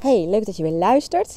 [0.00, 1.36] Hey, leuk dat je weer luistert.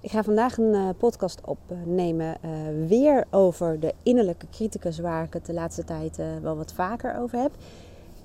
[0.00, 2.50] Ik ga vandaag een uh, podcast opnemen uh,
[2.88, 7.18] weer over de innerlijke criticus waar ik het de laatste tijd uh, wel wat vaker
[7.18, 7.50] over heb.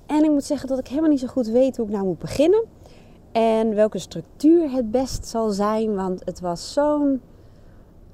[0.06, 2.18] En ik moet zeggen dat ik helemaal niet zo goed weet hoe ik nou moet
[2.18, 2.64] beginnen.
[3.32, 7.20] En welke structuur het best zal zijn, want het was zo'n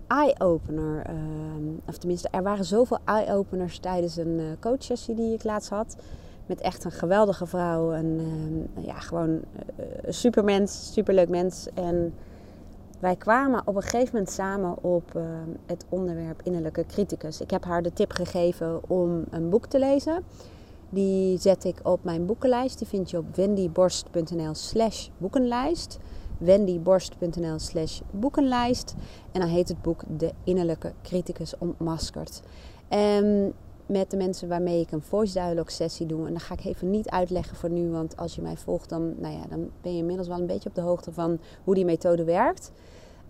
[0.06, 1.02] eye-opener.
[1.06, 5.96] Ehm, of tenminste, er waren zoveel eye-openers tijdens een coachsessie die ik laatst had
[6.46, 7.92] met echt een geweldige vrouw.
[7.92, 8.20] En
[8.76, 9.40] uh, ja, gewoon
[10.02, 11.68] een supermens, superleuk mens.
[11.74, 12.14] En
[13.00, 15.22] wij kwamen op een gegeven moment samen op uh,
[15.66, 17.40] het onderwerp innerlijke criticus.
[17.40, 20.24] Ik heb haar de tip gegeven om een boek te lezen.
[20.90, 22.78] Die zet ik op mijn boekenlijst.
[22.78, 25.98] Die vind je op wendyborst.nl slash boekenlijst.
[26.38, 28.94] wendyborst.nl slash boekenlijst.
[29.32, 32.42] En dan heet het boek De Innerlijke Criticus Ontmaskerd.
[32.88, 33.52] En
[33.86, 36.26] met de mensen waarmee ik een voice dialogue sessie doe.
[36.26, 39.14] En dat ga ik even niet uitleggen voor nu, want als je mij volgt, dan,
[39.18, 41.84] nou ja, dan ben je inmiddels wel een beetje op de hoogte van hoe die
[41.84, 42.72] methode werkt.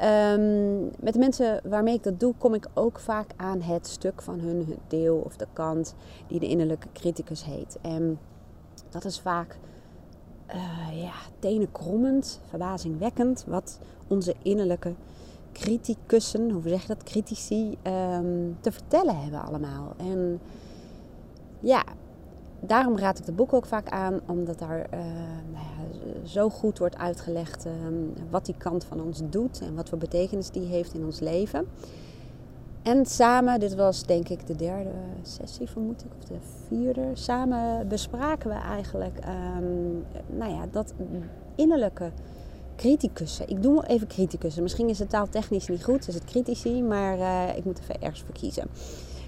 [0.02, 4.22] Um, met de mensen waarmee ik dat doe, kom ik ook vaak aan het stuk
[4.22, 5.94] van hun, deel of de kant
[6.26, 7.78] die de innerlijke criticus heet.
[7.82, 8.18] En
[8.90, 9.58] dat is vaak
[10.48, 14.94] uh, ja, tenenkrommend, verbazingwekkend, wat onze innerlijke
[15.54, 19.94] criticussen, hoe zeg je dat, critici, um, te vertellen hebben allemaal.
[19.96, 20.40] En
[21.60, 21.84] ja,
[22.60, 24.98] daarom raad ik het boek ook vaak aan, omdat daar uh,
[25.52, 29.88] nou ja, zo goed wordt uitgelegd um, wat die kant van ons doet en wat
[29.88, 31.66] voor betekenis die heeft in ons leven.
[32.82, 34.90] En samen, dit was denk ik de derde
[35.22, 39.18] sessie vermoed ik, of de vierde, samen bespraken we eigenlijk
[39.58, 40.94] um, nou ja, dat
[41.54, 42.10] innerlijke
[42.76, 43.48] criticussen.
[43.48, 44.62] Ik doe even criticussen.
[44.62, 48.22] Misschien is het taaltechnisch niet goed, is het critici, maar uh, ik moet even ergens
[48.22, 48.68] voor kiezen.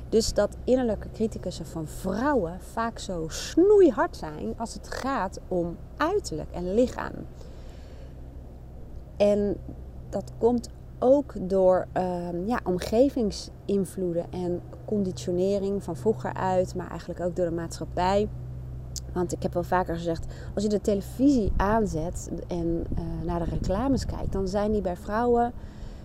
[0.08, 6.50] Dus dat innerlijke criticussen van vrouwen vaak zo snoeihard zijn als het gaat om uiterlijk
[6.52, 7.12] en lichaam.
[9.16, 9.56] En
[10.08, 17.36] dat komt ook door uh, ja, omgevingsinvloeden en conditionering van vroeger uit, maar eigenlijk ook
[17.36, 18.28] door de maatschappij.
[19.16, 23.50] Want ik heb wel vaker gezegd, als je de televisie aanzet en uh, naar de
[23.50, 25.52] reclames kijkt, dan zijn die bij vrouwen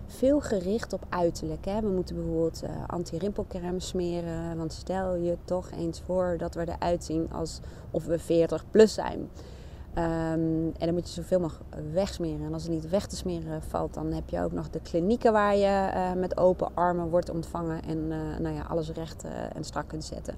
[0.06, 1.64] veel gericht op uiterlijk.
[1.64, 1.80] Hè?
[1.80, 4.56] We moeten bijvoorbeeld uh, anti-rimpelcrème smeren.
[4.56, 9.18] Want stel je toch eens voor dat we eruit zien alsof we 40 plus zijn.
[9.18, 12.46] Um, en dan moet je zoveel mogelijk wegsmeren.
[12.46, 15.32] En als het niet weg te smeren valt, dan heb je ook nog de klinieken
[15.32, 18.08] waar je uh, met open armen wordt ontvangen en
[18.42, 19.24] nou ja, alles recht
[19.54, 20.34] en strak kunt zetten.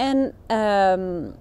[0.00, 0.18] En
[0.56, 1.32] um,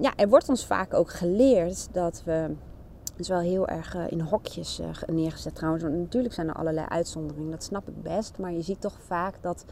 [0.00, 2.32] ja, er wordt ons vaak ook geleerd dat we.
[2.32, 5.82] Het is wel heel erg uh, in hokjes uh, neergezet trouwens.
[5.82, 8.38] Want natuurlijk zijn er allerlei uitzonderingen, dat snap ik best.
[8.38, 9.64] Maar je ziet toch vaak dat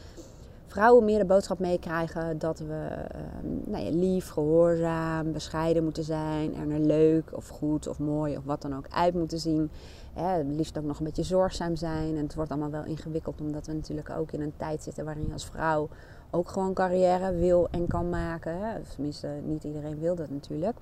[0.67, 3.21] vrouwen meer de boodschap meekrijgen dat we uh,
[3.67, 6.71] nou ja, lief, gehoorzaam, bescheiden moeten zijn.
[6.71, 9.71] Er leuk of goed of mooi of wat dan ook uit moeten zien.
[10.13, 12.17] Hè, liefst ook nog een beetje zorgzaam zijn.
[12.17, 15.27] En het wordt allemaal wel ingewikkeld omdat we natuurlijk ook in een tijd zitten waarin
[15.27, 15.89] je als vrouw
[16.31, 18.57] ook gewoon carrière wil en kan maken.
[18.95, 20.77] Tenminste, niet iedereen wil dat natuurlijk.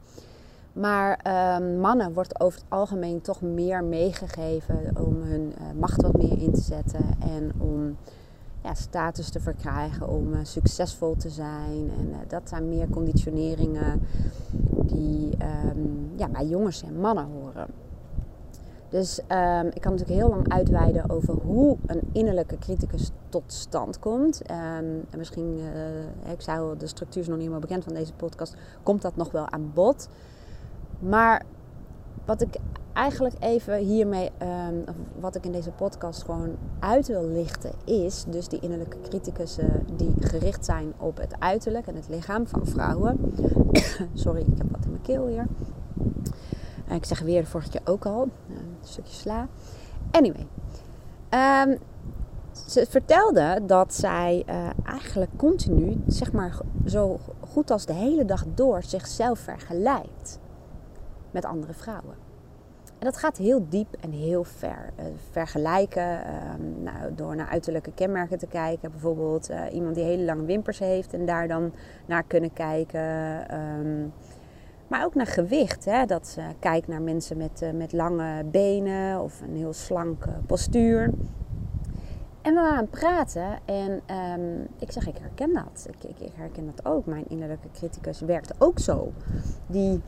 [0.73, 6.17] Maar uh, mannen wordt over het algemeen toch meer meegegeven om hun uh, macht wat
[6.17, 7.97] meer in te zetten en om
[8.63, 11.91] ja, status te verkrijgen, om uh, succesvol te zijn.
[11.99, 14.01] En uh, dat zijn meer conditioneringen
[14.87, 15.37] die
[15.71, 17.86] um, ja, bij jongens en mannen horen.
[18.89, 23.99] Dus um, ik kan natuurlijk heel lang uitweiden over hoe een innerlijke criticus tot stand
[23.99, 24.41] komt.
[24.51, 25.59] Um, en misschien,
[26.25, 29.17] uh, ik zei de structuur is nog niet helemaal bekend van deze podcast, komt dat
[29.17, 30.09] nog wel aan bod.
[30.99, 31.43] Maar
[32.25, 32.57] wat ik
[32.93, 34.31] eigenlijk even hiermee,
[34.69, 34.85] um,
[35.21, 40.15] wat ik in deze podcast gewoon uit wil lichten, is dus die innerlijke criticussen die
[40.21, 43.35] gericht zijn op het uiterlijk en het lichaam van vrouwen.
[44.15, 45.47] Sorry, ik heb wat in mijn keel hier.
[46.91, 48.29] Ik zeg weer de vorige keer ook al
[48.83, 49.49] stukje sla.
[50.11, 50.47] Anyway.
[51.65, 51.79] Um,
[52.67, 58.45] ze vertelde dat zij uh, eigenlijk continu, zeg maar zo goed als de hele dag
[58.55, 60.39] door, zichzelf vergelijkt
[61.31, 62.15] met andere vrouwen.
[62.99, 64.93] En dat gaat heel diep en heel ver.
[65.31, 66.21] Vergelijken
[66.61, 68.91] um, nou, door naar uiterlijke kenmerken te kijken.
[68.91, 71.73] Bijvoorbeeld iemand die hele lange wimpers heeft en daar dan
[72.07, 73.01] naar kunnen kijken.
[73.79, 74.13] Um,
[74.89, 75.85] maar ook naar gewicht.
[75.85, 76.05] Hè?
[76.05, 81.13] Dat uh, kijkt naar mensen met, uh, met lange benen of een heel slanke postuur.
[82.47, 83.91] En we waren aan het praten en
[84.41, 85.87] um, ik zeg, ik herken dat.
[85.89, 87.07] Ik, ik, ik, herken dat ook.
[87.07, 89.13] Mijn innerlijke criticus werkt ook zo.
[89.67, 90.01] Die,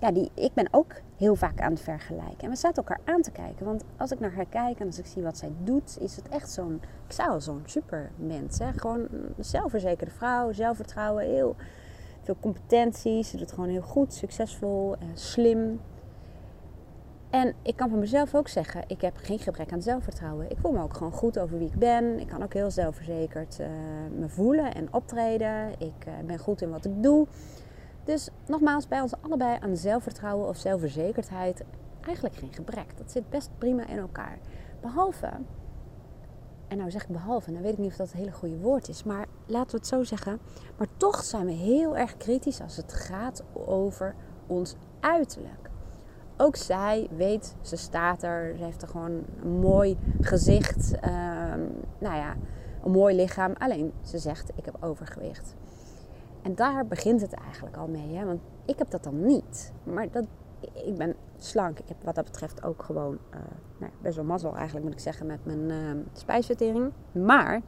[0.00, 2.38] ja, die, ik ben ook heel vaak aan het vergelijken.
[2.38, 3.66] En we zaten elkaar aan te kijken.
[3.66, 6.28] Want als ik naar haar kijk en als ik zie wat zij doet, is het
[6.28, 8.58] echt zo'n, ik zou zo'n supermens.
[8.58, 8.72] Hè?
[8.72, 11.56] Gewoon een zelfverzekerde vrouw, zelfvertrouwen, heel
[12.22, 13.30] veel competenties.
[13.30, 15.80] Ze doet gewoon heel goed, succesvol, uh, slim.
[17.30, 20.50] En ik kan van mezelf ook zeggen, ik heb geen gebrek aan zelfvertrouwen.
[20.50, 22.20] Ik voel me ook gewoon goed over wie ik ben.
[22.20, 23.66] Ik kan ook heel zelfverzekerd uh,
[24.18, 25.70] me voelen en optreden.
[25.78, 27.26] Ik uh, ben goed in wat ik doe.
[28.04, 31.64] Dus nogmaals, bij ons allebei aan zelfvertrouwen of zelfverzekerdheid
[32.00, 32.96] eigenlijk geen gebrek.
[32.96, 34.38] Dat zit best prima in elkaar.
[34.80, 35.30] Behalve,
[36.72, 38.88] en nou zeg ik behalve, dan weet ik niet of dat een hele goede woord
[38.88, 40.38] is, maar laten we het zo zeggen.
[40.76, 44.14] Maar toch zijn we heel erg kritisch als het gaat over
[44.46, 45.70] ons uiterlijk.
[46.36, 51.60] Ook zij weet, ze staat er, ze heeft er gewoon een mooi gezicht, ehm,
[51.98, 52.34] nou ja,
[52.84, 53.52] een mooi lichaam.
[53.58, 55.54] Alleen ze zegt, ik heb overgewicht.
[56.42, 58.24] En daar begint het eigenlijk al mee, hè?
[58.24, 59.72] want ik heb dat dan niet.
[59.84, 60.24] Maar dat,
[60.72, 61.78] ik ben slank.
[61.78, 63.40] Ik heb wat dat betreft ook gewoon uh,
[63.78, 66.92] nou, best wel mazzel eigenlijk moet ik zeggen met mijn uh, spijsvertering.
[67.12, 67.60] Maar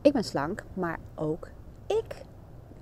[0.00, 1.48] ik ben slank, maar ook
[1.86, 2.24] ik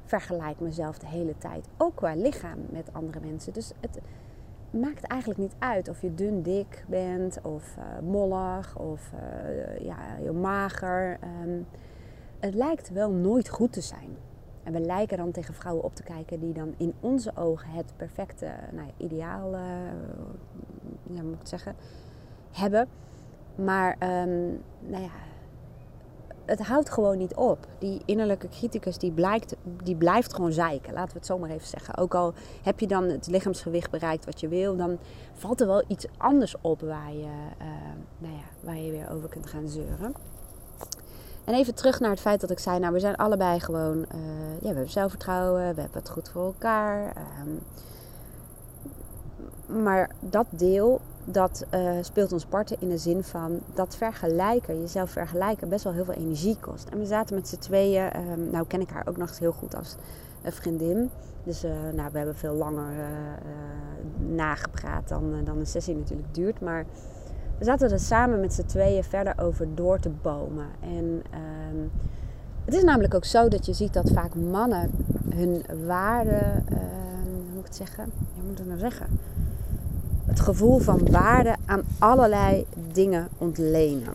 [0.05, 1.69] vergelijk mezelf de hele tijd.
[1.77, 3.53] Ook qua lichaam met andere mensen.
[3.53, 4.01] Dus het
[4.71, 9.11] maakt eigenlijk niet uit of je dun dik bent of uh, mollig of
[9.81, 11.19] ja, heel mager.
[11.43, 11.67] Um,
[12.41, 14.17] het lijkt wel nooit goed te zijn.
[14.65, 17.93] En we lijken dan tegen vrouwen op te kijken die dan in onze ogen het
[17.97, 19.61] perfecte nou ja, ideaal, uh,
[21.03, 21.77] ja, moet ik zeggen,
[22.51, 22.89] hebben.
[23.55, 25.11] Maar um, nou ja,
[26.45, 27.67] het houdt gewoon niet op.
[27.79, 30.93] Die innerlijke criticus die, blijkt, die blijft gewoon zeiken.
[30.93, 31.97] Laten we het zo maar even zeggen.
[31.97, 32.33] Ook al
[32.63, 34.99] heb je dan het lichaamsgewicht bereikt wat je wil, dan
[35.33, 37.67] valt er wel iets anders op waar je, uh,
[38.19, 40.15] nou ja, waar je weer over kunt gaan zeuren.
[41.45, 44.05] En even terug naar het feit dat ik zei, nou we zijn allebei gewoon, uh,
[44.55, 47.17] ja, we hebben zelfvertrouwen, we hebben het goed voor elkaar.
[47.43, 47.61] Um,
[49.83, 55.11] maar dat deel, dat uh, speelt ons parten in de zin van dat vergelijken, jezelf
[55.11, 56.89] vergelijken, best wel heel veel energie kost.
[56.89, 59.77] En we zaten met z'n tweeën, um, nou ken ik haar ook nog heel goed
[59.77, 59.97] als
[60.43, 61.11] een vriendin.
[61.43, 61.63] Dus
[61.93, 62.93] nou, we hebben veel langer
[64.19, 66.61] nagepraat dan, dan een sessie natuurlijk duurt.
[66.61, 66.87] Maar
[67.59, 70.67] zaten er samen met z'n tweeën verder over door te bomen.
[70.81, 71.89] En ehm,
[72.65, 74.91] het is namelijk ook zo dat je ziet dat vaak mannen
[75.35, 78.13] hun waarde, ehm, hoe moet ik het zeggen?
[78.35, 79.07] Hoe moet het nou zeggen?
[80.27, 84.13] Het gevoel van waarde aan allerlei dingen ontlenen.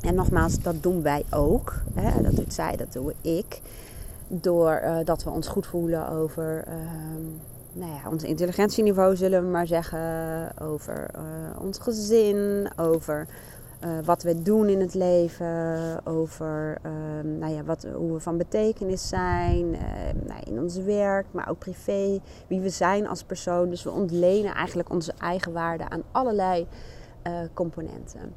[0.00, 1.74] En nogmaals, dat doen wij ook.
[1.94, 2.22] Hè?
[2.22, 3.60] Dat doet zij, dat doe ik.
[4.28, 7.24] Doordat uh, dat we ons goed voelen over ehm,
[7.72, 10.00] nou ja, ons intelligentieniveau, zullen we maar zeggen.
[10.60, 13.26] Over uh, ons gezin, over
[13.84, 16.92] uh, wat we doen in het leven, over uh,
[17.38, 19.70] nou ja, wat, hoe we van betekenis zijn
[20.26, 23.70] nou, in ons werk, maar ook privé, wie we zijn als persoon.
[23.70, 26.66] Dus we ontlenen eigenlijk onze eigen waarde aan allerlei
[27.54, 28.34] componenten.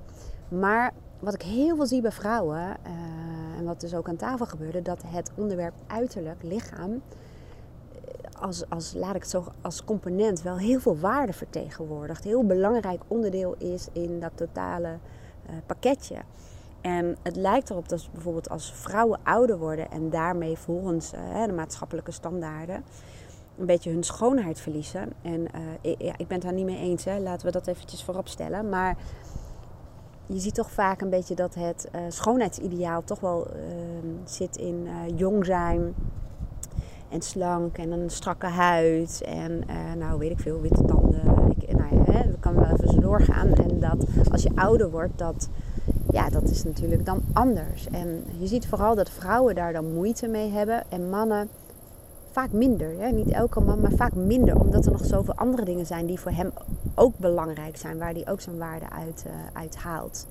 [0.48, 2.78] Maar wat ik heel veel zie bij vrouwen,
[3.58, 7.02] en wat dus ook aan tafel gebeurde, dat het onderwerp uiterlijk, lichaam,
[8.44, 12.24] als, als, laat ik het zo, als component wel heel veel waarde vertegenwoordigt.
[12.24, 16.16] Heel belangrijk onderdeel is in dat totale uh, pakketje.
[16.82, 21.54] En het lijkt erop dat bijvoorbeeld als vrouwen ouder worden en daarmee volgens uh, de
[21.54, 22.84] maatschappelijke standaarden
[23.58, 25.14] een beetje hun schoonheid verliezen.
[25.22, 27.20] En uh, ik, ja, ik ben het daar niet mee eens, hè.
[27.20, 28.70] laten we dat eventjes voorop stellen.
[28.70, 28.98] Maar
[30.26, 35.46] je ziet toch vaak een beetje dat het schoonheidsideaal toch wel ehm, zit in jong
[35.46, 35.94] zijn,
[37.14, 39.22] en slank en een strakke huid.
[39.26, 41.54] En uh, nou weet ik veel, witte tanden.
[41.58, 43.54] Ik, nou ja, hè, dat kan wel even zo doorgaan.
[43.54, 45.50] En dat als je ouder wordt, dat,
[46.10, 47.88] ja, dat is natuurlijk dan anders.
[47.88, 50.84] En je ziet vooral dat vrouwen daar dan moeite mee hebben.
[50.90, 51.50] En mannen
[52.32, 53.00] vaak minder.
[53.00, 53.12] Hè?
[53.12, 54.60] Niet elke man, maar vaak minder.
[54.60, 56.52] Omdat er nog zoveel andere dingen zijn die voor hem
[56.96, 57.98] ook belangrijk zijn.
[57.98, 60.26] Waar hij ook zijn waarde uit, uh, uit haalt.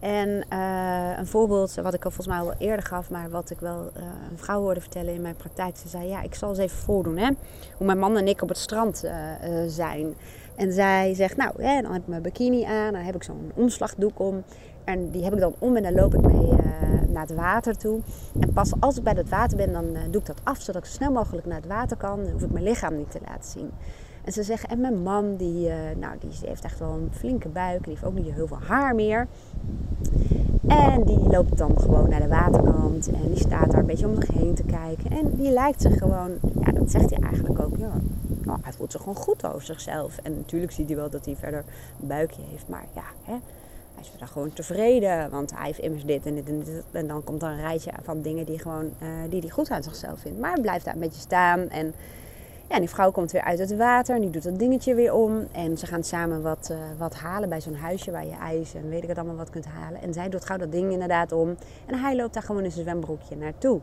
[0.00, 3.60] En uh, een voorbeeld wat ik al volgens mij al eerder gaf, maar wat ik
[3.60, 5.76] wel uh, een vrouw hoorde vertellen in mijn praktijk.
[5.76, 7.30] Ze zei, ja, ik zal eens even voordoen hè,
[7.76, 9.12] hoe mijn man en ik op het strand uh,
[9.66, 10.14] zijn.
[10.56, 13.52] En zij zegt, nou, hè, dan heb ik mijn bikini aan, dan heb ik zo'n
[13.54, 14.42] omslagdoek om.
[14.84, 16.52] En die heb ik dan om en dan loop ik mee
[17.08, 18.00] naar het water toe.
[18.40, 20.88] En pas als ik bij het water ben, dan doe ik dat af, zodat ik
[20.88, 22.24] zo snel mogelijk naar het water kan.
[22.24, 23.70] Dan hoef ik mijn lichaam niet te laten zien.
[24.24, 27.48] En ze zeggen, en mijn man, die, uh, nou, die heeft echt wel een flinke
[27.48, 27.76] buik.
[27.76, 29.26] En die heeft ook niet heel veel haar meer.
[30.66, 33.10] En die loopt dan gewoon naar de waterkant.
[33.10, 35.10] En die staat daar een beetje om zich heen te kijken.
[35.10, 36.30] En die lijkt zich gewoon,
[36.64, 37.76] ja, dat zegt hij eigenlijk ook.
[37.76, 37.92] Ja,
[38.44, 40.18] nou, hij voelt zich gewoon goed over zichzelf.
[40.22, 41.64] En natuurlijk ziet hij wel dat hij verder
[42.00, 42.68] een buikje heeft.
[42.68, 43.32] Maar ja, hè,
[43.94, 45.30] hij is verder gewoon tevreden.
[45.30, 46.84] Want hij heeft immers dit en dit en dit.
[46.90, 49.82] En dan komt er een rijtje van dingen die, gewoon, uh, die hij goed aan
[49.82, 50.38] zichzelf vindt.
[50.38, 51.68] Maar hij blijft daar een beetje staan.
[51.68, 51.94] En
[52.70, 55.46] ja, die vrouw komt weer uit het water en die doet dat dingetje weer om.
[55.52, 58.88] En ze gaan samen wat, uh, wat halen bij zo'n huisje waar je ijs en
[58.88, 60.02] weet ik het allemaal wat kunt halen.
[60.02, 61.56] En zij doet gauw dat ding inderdaad om.
[61.86, 63.80] En hij loopt daar gewoon in zijn zwembroekje naartoe.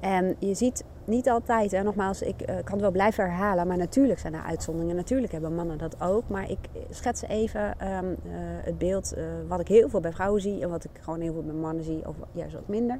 [0.00, 1.72] En je ziet niet altijd.
[1.72, 3.66] En nogmaals, ik kan het wel blijven herhalen.
[3.66, 4.96] Maar natuurlijk zijn er uitzonderingen.
[4.96, 6.28] Natuurlijk hebben mannen dat ook.
[6.28, 6.58] Maar ik
[6.90, 8.14] schets even ehm,
[8.62, 9.14] het beeld
[9.48, 10.62] wat ik heel veel bij vrouwen zie.
[10.62, 12.08] En wat ik gewoon heel veel bij mannen zie.
[12.08, 12.98] Of juist wat minder.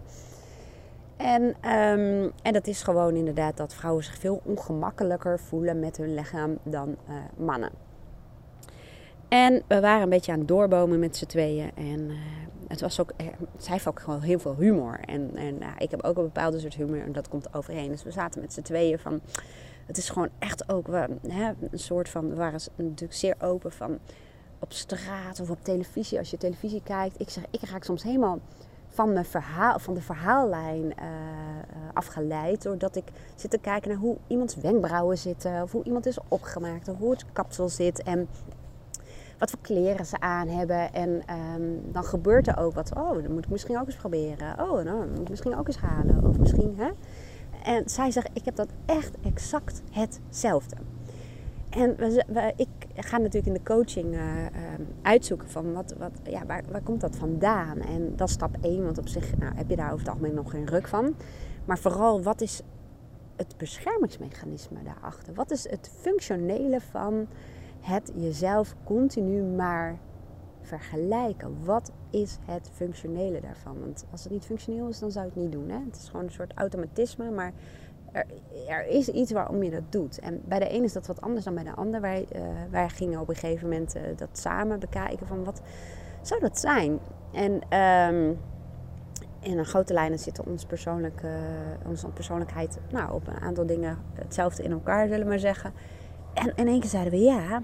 [1.19, 6.15] En, ehm, en dat is gewoon inderdaad dat vrouwen zich veel ongemakkelijker voelen met hun
[6.15, 7.71] lichaam dan uh, mannen.
[9.29, 11.71] En we waren een beetje aan het doorbomen met z'n tweeën.
[11.75, 12.17] En uh,
[12.69, 13.13] het was ook,
[13.57, 15.01] zij heeft ook gewoon heel veel humor.
[15.01, 17.89] En, en ik heb ook een bepaalde soort humor en dat komt overheen.
[17.89, 19.21] Dus we zaten met z'n tweeën van.
[19.87, 22.29] Het is gewoon echt ook we, hè, een soort van.
[22.29, 23.99] We waren natuurlijk zeer open van.
[24.59, 26.19] Op straat of op televisie.
[26.19, 27.21] Als je televisie kijkt.
[27.21, 28.39] Ik zeg, ik raak soms helemaal
[28.89, 30.93] van, mijn verhaal, van de verhaallijn uh,
[31.93, 32.63] afgeleid.
[32.63, 33.05] Doordat ik
[33.35, 35.63] zit te kijken naar hoe iemands wenkbrauwen zitten.
[35.63, 36.89] Of hoe iemand is opgemaakt.
[36.89, 38.03] Of hoe het kapsel zit.
[38.03, 38.29] En
[39.39, 40.93] wat voor kleren ze aan hebben.
[40.93, 41.23] En
[41.55, 42.95] um, dan gebeurt er ook wat.
[42.97, 44.61] Oh, dat moet ik misschien ook eens proberen.
[44.61, 46.25] Oh, dat moet ik misschien ook eens halen.
[46.25, 46.91] Of misschien, hè.
[47.65, 50.77] En zij zegt, ik heb dat echt exact hetzelfde.
[51.71, 54.21] En we, ik ga natuurlijk in de coaching uh,
[55.03, 57.81] uitzoeken van wat, wat, ja, waar, waar komt dat vandaan?
[57.81, 60.35] En dat is stap 1, want op zich nou, heb je daar over het algemeen
[60.35, 61.15] nog geen ruk van.
[61.65, 62.63] Maar vooral, wat is
[63.37, 65.35] het beschermingsmechanisme daarachter?
[65.35, 67.27] Wat is het functionele van
[67.81, 69.99] het jezelf continu maar
[70.61, 71.65] vergelijken?
[71.65, 73.81] Wat is het functionele daarvan?
[73.81, 75.69] Want als het niet functioneel is, dan zou je het niet doen.
[75.69, 75.79] Hè?
[75.85, 77.53] Het is gewoon een soort automatisme, maar
[78.69, 80.19] er, is iets waarom je dat doet.
[80.19, 82.01] En bij de een is dat wat anders dan bij de ander.
[82.01, 82.27] Wij,
[82.71, 85.61] wij gingen op een gegeven moment uh, dat samen bekijken van wat
[86.23, 86.99] zou dat zijn.
[87.33, 88.39] En um,
[89.41, 91.29] in een grote lijnen zit ons persoonlijke,
[91.87, 95.73] onze persoonlijkheid nou, op een aantal dingen hetzelfde in elkaar, zullen we maar zeggen.
[96.35, 97.63] En in één keer zeiden we ja,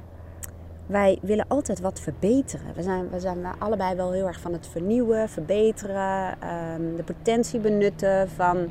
[0.87, 2.75] wij willen altijd wat verbeteren.
[2.75, 6.37] We zijn, we zijn allebei wel heel erg van het vernieuwen, verbeteren,
[6.75, 8.69] um, de potentie benutten van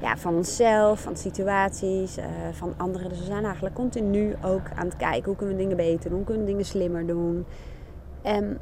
[0.00, 3.08] ja, van onszelf, van situaties, uh, van anderen.
[3.08, 6.18] Dus we zijn eigenlijk continu ook aan het kijken hoe kunnen we dingen beter doen,
[6.18, 7.46] hoe kunnen we dingen slimmer doen.
[8.22, 8.60] En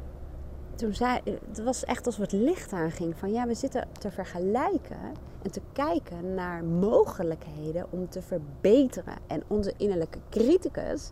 [0.75, 4.97] toen zei, het was echt alsof het licht aanging van ja, we zitten te vergelijken
[5.41, 9.15] en te kijken naar mogelijkheden om te verbeteren.
[9.27, 11.11] En onze innerlijke criticus,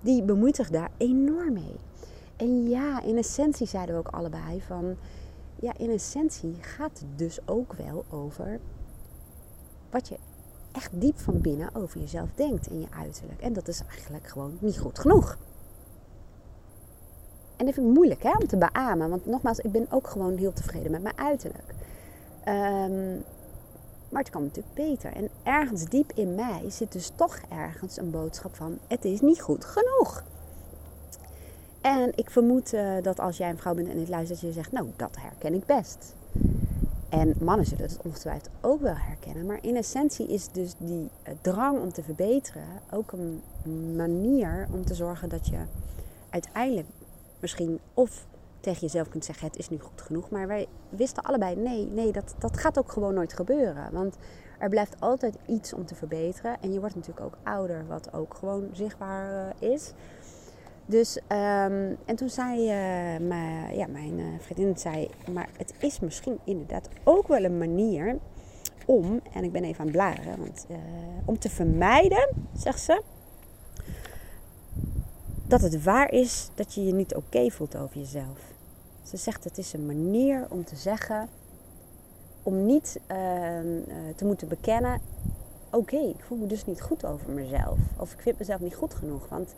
[0.00, 1.76] die bemoeit zich daar enorm mee.
[2.36, 4.96] En ja, in essentie zeiden we ook allebei van,
[5.60, 8.60] ja, in essentie gaat het dus ook wel over
[9.90, 10.16] wat je
[10.72, 13.40] echt diep van binnen over jezelf denkt in je uiterlijk.
[13.40, 15.38] En dat is eigenlijk gewoon niet goed genoeg.
[17.56, 19.10] En dat vind ik moeilijk hè, om te beamen.
[19.10, 21.74] Want nogmaals, ik ben ook gewoon heel tevreden met mijn uiterlijk.
[22.44, 23.24] Um,
[24.08, 25.12] maar het kan natuurlijk beter.
[25.12, 29.40] En ergens diep in mij zit dus toch ergens een boodschap van: het is niet
[29.40, 30.24] goed genoeg.
[31.80, 34.72] En ik vermoed uh, dat als jij een vrouw bent en dit luistert, je zegt:
[34.72, 36.14] Nou, dat herken ik best.
[37.08, 39.46] En mannen zullen het ongetwijfeld ook wel herkennen.
[39.46, 43.42] Maar in essentie is dus die eh, drang om te verbeteren ook een
[43.96, 45.58] manier om te zorgen dat je
[46.30, 46.86] uiteindelijk
[47.40, 48.26] misschien of
[48.60, 50.30] tegen jezelf kunt zeggen: het is nu goed genoeg.
[50.30, 53.92] Maar wij wisten allebei: nee, nee, dat, dat gaat ook gewoon nooit gebeuren.
[53.92, 54.16] Want
[54.58, 56.56] er blijft altijd iets om te verbeteren.
[56.60, 59.92] En je wordt natuurlijk ook ouder, wat ook gewoon zichtbaar eh, is.
[60.88, 66.00] Dus, um, en toen zei uh, mijn, ja, mijn uh, vriendin, zei, maar het is
[66.00, 68.18] misschien inderdaad ook wel een manier
[68.86, 70.76] om, en ik ben even aan het bladeren, want, uh,
[71.24, 73.02] om te vermijden, zegt ze,
[75.46, 78.52] dat het waar is dat je je niet oké voelt over jezelf.
[79.02, 81.28] Ze zegt het is een manier om te zeggen,
[82.42, 83.80] om niet ehm,
[84.16, 85.00] te moeten bekennen,
[85.70, 87.78] oké, ik voel me dus niet goed over mezelf.
[87.96, 89.54] Of ik vind mezelf niet goed genoeg, want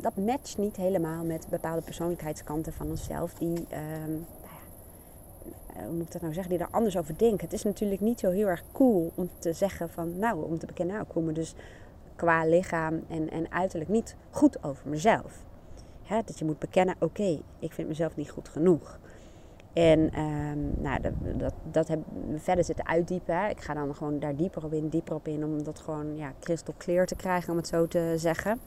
[0.00, 3.66] dat matcht niet helemaal met bepaalde persoonlijkheidskanten van onszelf die,
[4.06, 4.26] um,
[5.84, 7.44] hoe moet ik dat nou zeggen, die er anders over denken.
[7.44, 10.66] Het is natuurlijk niet zo heel erg cool om te zeggen van, nou, om te
[10.66, 11.54] bekennen, nou, ik voel me dus
[12.16, 15.46] qua lichaam en, en uiterlijk niet goed over mezelf.
[16.08, 18.98] Dat je moet bekennen, oké, ik vind mezelf niet goed genoeg.
[19.72, 21.98] En um, nou, dat, dat, dat heb
[22.36, 23.40] verder zitten uitdiepen.
[23.40, 23.48] Hè.
[23.48, 26.32] Ik ga dan gewoon daar dieper op in, dieper op in, om dat gewoon ja,
[26.40, 28.60] crystal clear te krijgen, om het zo te zeggen.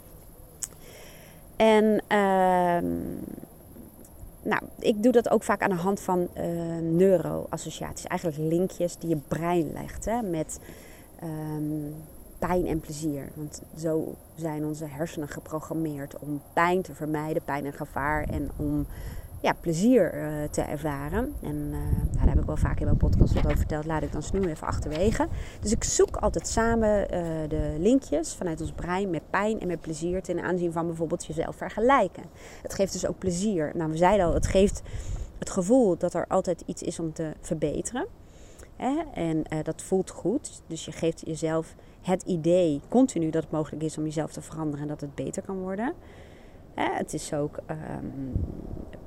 [1.61, 2.89] En uh,
[4.41, 6.43] nou, ik doe dat ook vaak aan de hand van uh,
[6.81, 8.05] neuroassociaties.
[8.05, 10.59] Eigenlijk linkjes die je brein legt hè, met
[11.23, 11.95] um,
[12.39, 13.29] pijn en plezier.
[13.35, 18.23] Want zo zijn onze hersenen geprogrammeerd om pijn te vermijden, pijn en gevaar.
[18.23, 18.85] En om
[19.41, 21.33] ja, plezier uh, te ervaren.
[21.41, 23.85] En uh, nou, daar heb ik wel vaak in mijn podcast wat over verteld.
[23.85, 25.27] Laat ik dan nu even achterwege.
[25.61, 29.81] Dus ik zoek altijd samen uh, de linkjes vanuit ons brein met pijn en met
[29.81, 32.23] plezier ten aanzien van bijvoorbeeld jezelf vergelijken.
[32.61, 33.71] Het geeft dus ook plezier.
[33.75, 34.81] Nou, we zeiden al, het geeft
[35.39, 38.07] het gevoel dat er altijd iets is om te verbeteren.
[38.75, 39.01] Hè?
[39.13, 40.61] En dat voelt goed.
[40.67, 44.81] Dus je geeft jezelf het idee continu dat het mogelijk is om jezelf te veranderen
[44.81, 45.93] en dat het beter kan worden.
[46.73, 48.33] Het is ook um,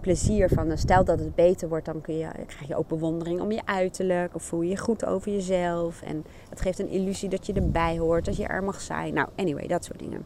[0.00, 3.52] plezier van, stel dat het beter wordt, dan kun je, krijg je ook bewondering om
[3.52, 4.35] je uiterlijk.
[4.35, 6.02] Of voel je je goed over jezelf.
[6.02, 9.14] En het geeft een illusie dat je erbij hoort, dat je er mag zijn.
[9.14, 10.25] Nou, anyway, dat soort dingen.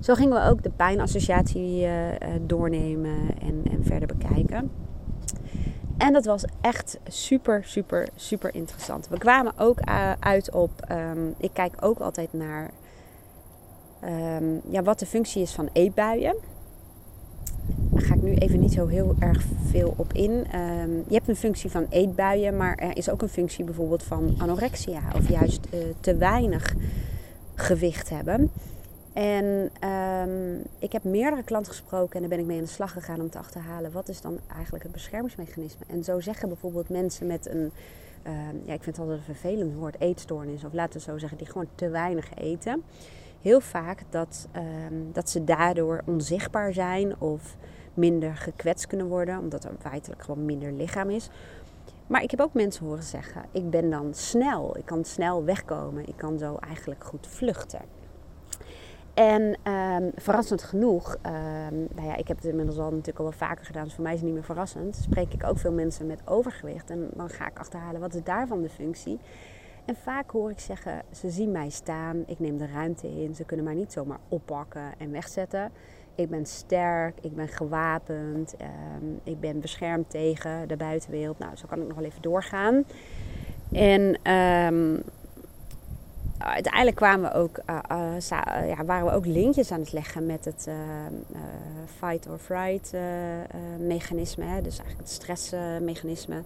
[0.00, 1.92] Zo gingen we ook de pijnassociatie uh,
[2.40, 4.70] doornemen en, en verder bekijken.
[5.98, 9.08] En dat was echt super, super, super interessant.
[9.08, 9.78] We kwamen ook
[10.18, 10.70] uit op.
[10.90, 12.70] Um, ik kijk ook altijd naar
[14.04, 16.36] um, ja, wat de functie is van eetbuien.
[17.90, 20.30] Daar ga ik nu even niet zo heel erg veel op in.
[20.30, 24.34] Um, je hebt een functie van eetbuien, maar er is ook een functie bijvoorbeeld van
[24.38, 25.00] anorexia.
[25.16, 26.74] Of juist uh, te weinig
[27.54, 28.50] gewicht hebben.
[29.12, 32.92] En um, ik heb meerdere klanten gesproken en daar ben ik mee aan de slag
[32.92, 35.84] gegaan om te achterhalen wat is dan eigenlijk het beschermingsmechanisme.
[35.86, 37.72] En zo zeggen bijvoorbeeld mensen met een,
[38.26, 41.38] um, ja ik vind het altijd een vervelend woord, eetstoornis, of laten we zo zeggen,
[41.38, 42.82] die gewoon te weinig eten.
[43.42, 47.56] Heel vaak dat, um, dat ze daardoor onzichtbaar zijn of
[47.94, 51.30] minder gekwetst kunnen worden, omdat er feitelijk gewoon minder lichaam is.
[52.06, 56.08] Maar ik heb ook mensen horen zeggen, ik ben dan snel, ik kan snel wegkomen,
[56.08, 57.80] ik kan zo eigenlijk goed vluchten.
[59.14, 63.32] En um, verrassend genoeg, um, nou ja, ik heb het inmiddels al natuurlijk al wel
[63.32, 64.96] vaker gedaan, dus voor mij is het niet meer verrassend.
[64.96, 68.62] Spreek ik ook veel mensen met overgewicht en dan ga ik achterhalen wat is daarvan
[68.62, 69.18] de functie.
[69.84, 73.44] En vaak hoor ik zeggen, ze zien mij staan, ik neem de ruimte in, ze
[73.44, 75.70] kunnen mij niet zomaar oppakken en wegzetten.
[76.14, 78.54] Ik ben sterk, ik ben gewapend,
[79.00, 81.38] um, ik ben beschermd tegen de buitenwereld.
[81.38, 82.84] Nou, zo kan ik nog wel even doorgaan.
[83.72, 84.18] En
[86.38, 90.44] uiteindelijk kwamen we ook, uh, uh, ja, waren we ook linkjes aan het leggen met
[90.44, 90.68] het
[91.98, 92.92] fight or fright
[93.78, 94.44] mechanisme.
[94.44, 94.62] Hè?
[94.62, 96.42] Dus eigenlijk het stressmechanisme.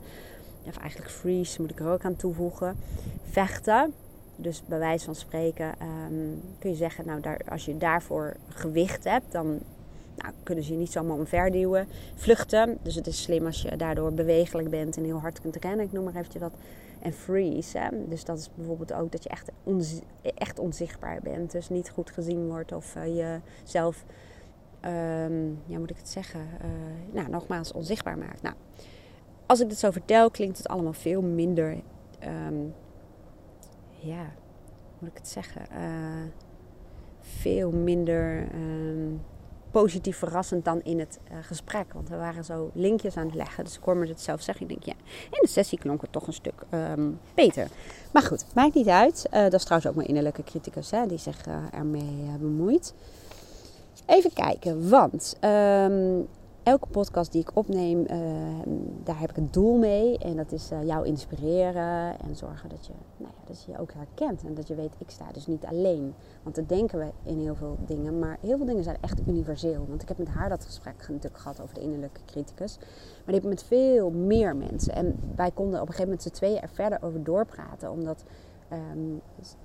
[0.68, 2.76] Of eigenlijk freeze moet ik er ook aan toevoegen.
[3.30, 3.94] Vechten.
[4.36, 9.04] Dus bij wijze van spreken um, kun je zeggen, nou, daar, als je daarvoor gewicht
[9.04, 9.60] hebt, dan
[10.16, 11.88] nou, kunnen ze je niet zomaar omverduwen.
[12.14, 12.78] Vluchten.
[12.82, 15.86] Dus het is slim als je daardoor bewegelijk bent en heel hard kunt rennen.
[15.86, 16.52] Ik noem maar eventjes wat
[17.00, 17.78] en freeze.
[17.78, 17.88] Hè?
[18.08, 19.50] Dus dat is bijvoorbeeld ook dat je echt,
[20.22, 21.50] echt onzichtbaar bent.
[21.50, 24.04] Dus niet goed gezien wordt of uh, jezelf,
[24.84, 28.42] um, ja moet ik het zeggen, uh, nou nogmaals onzichtbaar maakt.
[28.42, 28.54] Nou,
[29.46, 31.82] als ik dit zo vertel klinkt het allemaal veel minder,
[32.48, 32.74] um,
[33.98, 34.32] ja,
[34.98, 36.30] moet ik het zeggen, uh,
[37.20, 38.48] veel minder...
[38.54, 39.20] Um,
[39.70, 41.92] positief verrassend dan in het uh, gesprek.
[41.92, 43.64] Want we waren zo linkjes aan het leggen.
[43.64, 44.62] Dus ik hoor me het zelf zeggen.
[44.62, 47.68] Ik denk, ja, in de sessie klonk het toch een stuk um, beter.
[48.12, 49.26] Maar goed, maakt niet uit.
[49.32, 52.94] Uh, dat is trouwens ook mijn innerlijke criticus hè, die zich ermee bemoeit.
[54.06, 55.36] Even kijken, want
[56.66, 58.16] elke podcast die ik opneem, uh,
[59.04, 60.18] daar heb ik een doel mee.
[60.18, 63.78] En dat is uh, jou inspireren en zorgen dat je, nou ja, dat je je
[63.78, 64.42] ook herkent.
[64.44, 66.14] En dat je weet, ik sta dus niet alleen.
[66.42, 68.18] Want dat denken we in heel veel dingen.
[68.18, 69.86] Maar heel veel dingen zijn echt universeel.
[69.88, 72.76] Want ik heb met haar dat gesprek natuurlijk gehad over de innerlijke criticus.
[72.78, 74.94] Maar die heb met veel meer mensen.
[74.94, 77.90] En wij konden op een gegeven moment z'n tweeën er verder over doorpraten.
[77.90, 78.24] Omdat
[78.72, 79.20] Um,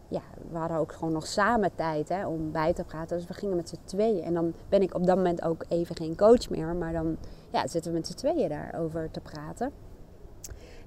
[0.08, 3.18] ja, we hadden ook gewoon nog samen tijd hè, om bij te praten.
[3.18, 4.24] Dus we gingen met z'n tweeën.
[4.24, 6.76] En dan ben ik op dat moment ook even geen coach meer.
[6.76, 7.18] Maar dan
[7.52, 9.72] ja, zitten we met z'n tweeën daarover te praten.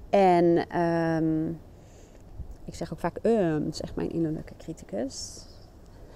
[0.09, 1.59] En um,
[2.65, 5.45] ik zeg ook vaak um, zegt mijn innerlijke criticus.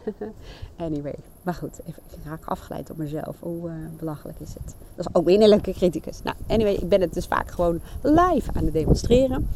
[0.77, 3.35] anyway, maar goed, even, ik raak afgeleid op mezelf.
[3.39, 4.75] Hoe uh, belachelijk is het?
[4.95, 6.21] Dat is ook innerlijke criticus.
[6.23, 9.47] Nou, anyway, ik ben het dus vaak gewoon live aan het demonstreren.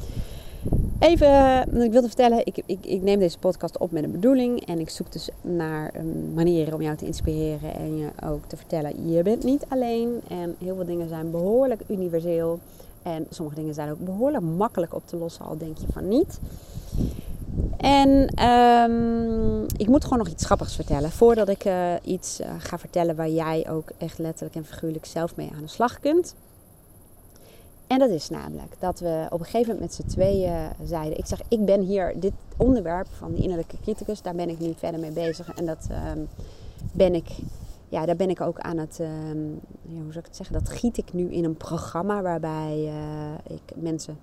[0.99, 4.65] Even, ik wilde vertellen, ik, ik, ik, neem deze podcast op met een bedoeling.
[4.65, 8.57] En ik zoek dus naar um, manieren om jou te inspireren en je ook te
[8.57, 10.21] vertellen, je bent niet alleen.
[10.27, 12.59] En heel veel dingen zijn behoorlijk universeel.
[13.01, 16.39] En sommige dingen zijn ook behoorlijk makkelijk op te lossen, al denk je van niet.
[17.77, 18.09] En
[18.49, 21.11] um, ik moet gewoon nog iets grappigs vertellen.
[21.11, 25.35] Voordat ik uh, iets uh, ga vertellen waar jij ook echt letterlijk en figuurlijk zelf
[25.35, 26.35] mee aan de slag kunt.
[27.93, 31.25] En dat is namelijk dat we op een gegeven moment met z'n tweeën zeiden: Ik
[31.25, 34.99] zeg, ik ben hier, dit onderwerp van die innerlijke criticus, daar ben ik nu verder
[34.99, 35.53] mee bezig.
[35.53, 36.27] En dat um,
[36.91, 37.27] ben ik,
[37.89, 38.95] ja, daar ben ik ook aan het,
[39.81, 43.55] ja, hoe zou ik het zeggen, dat giet ik nu in een programma waarbij uh,
[43.55, 44.17] ik mensen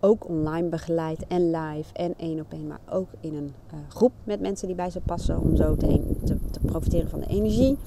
[0.00, 4.12] ook online begeleid en live en één op één, maar ook in een uh, groep
[4.24, 7.78] met mensen die bij ze passen om zo te, te profiteren van de energie.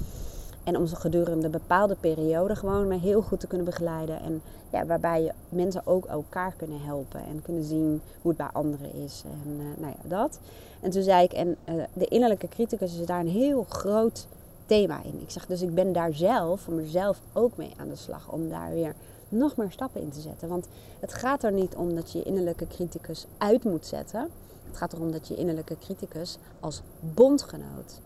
[0.69, 4.21] En om ze gedurende een bepaalde periode gewoon maar heel goed te kunnen begeleiden.
[4.21, 8.49] En ja, waarbij je mensen ook elkaar kunnen helpen en kunnen zien hoe het bij
[8.51, 9.23] anderen is.
[9.25, 10.39] En uh, nou ja, dat.
[10.81, 14.27] En toen zei ik, en uh, de innerlijke criticus is daar een heel groot
[14.65, 15.21] thema in.
[15.21, 18.31] Ik zeg dus, ik ben daar zelf, voor mezelf ook mee aan de slag.
[18.31, 18.93] Om daar weer
[19.29, 20.47] nog meer stappen in te zetten.
[20.47, 20.67] Want
[20.99, 24.29] het gaat er niet om dat je je innerlijke criticus uit moet zetten.
[24.67, 27.99] Het gaat erom dat je innerlijke criticus als bondgenoot,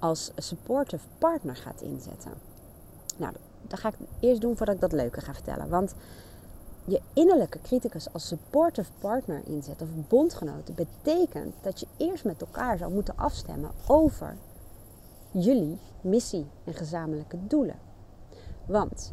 [0.00, 2.32] als supportive partner gaat inzetten.
[3.16, 3.32] Nou,
[3.68, 5.68] dat ga ik eerst doen voordat ik dat leuke ga vertellen.
[5.68, 5.94] Want
[6.84, 12.78] je innerlijke criticus als supportive partner inzetten of bondgenoot betekent dat je eerst met elkaar
[12.78, 14.36] zou moeten afstemmen over
[15.30, 17.78] jullie missie en gezamenlijke doelen.
[18.66, 19.12] Want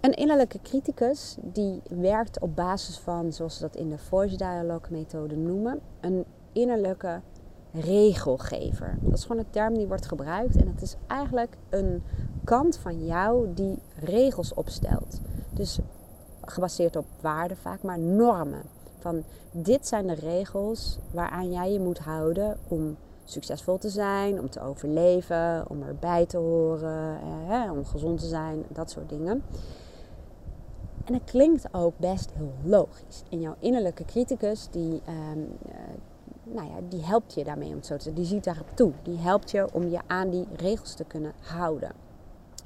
[0.00, 4.90] een innerlijke criticus die werkt op basis van, zoals ze dat in de voice dialogue
[4.90, 7.20] methode noemen, een innerlijke
[7.80, 8.98] regelgever.
[9.00, 12.02] Dat is gewoon een term die wordt gebruikt en het is eigenlijk een
[12.44, 15.20] kant van jou die regels opstelt.
[15.50, 15.78] Dus
[16.40, 18.62] gebaseerd op waarden vaak, maar normen.
[18.98, 24.50] Van dit zijn de regels waaraan jij je moet houden om succesvol te zijn, om
[24.50, 29.42] te overleven, om erbij te horen, eh, om gezond te zijn, dat soort dingen.
[31.04, 33.22] En het klinkt ook best heel logisch.
[33.30, 35.74] En jouw innerlijke criticus, die, ehm, eh,
[36.46, 38.22] nou ja, die helpt je daarmee om het zo te zeggen.
[38.22, 38.92] Die ziet daarop toe.
[39.02, 41.92] Die helpt je om je aan die regels te kunnen houden.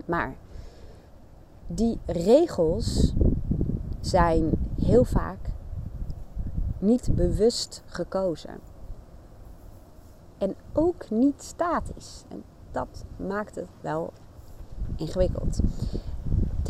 [0.07, 0.35] Maar
[1.67, 3.13] die regels
[4.01, 4.51] zijn
[4.83, 5.39] heel vaak
[6.79, 8.59] niet bewust gekozen.
[10.39, 12.25] En ook niet statisch.
[12.29, 14.13] En dat maakt het wel
[14.97, 15.61] ingewikkeld.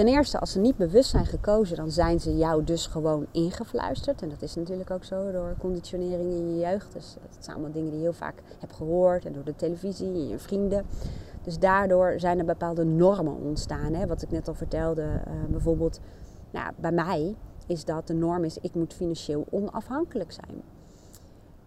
[0.01, 4.23] Ten eerste, als ze niet bewust zijn gekozen, dan zijn ze jou dus gewoon ingefluisterd.
[4.23, 6.93] En dat is natuurlijk ook zo door conditionering in je jeugd.
[6.93, 9.25] Dus dat zijn allemaal dingen die je heel vaak hebt gehoord.
[9.25, 10.87] En door de televisie en je vrienden.
[11.43, 13.95] Dus daardoor zijn er bepaalde normen ontstaan.
[13.95, 14.07] Hè?
[14.07, 16.01] Wat ik net al vertelde, uh, bijvoorbeeld
[16.51, 17.37] nou, bij mij
[17.67, 20.63] is dat de norm is, ik moet financieel onafhankelijk zijn.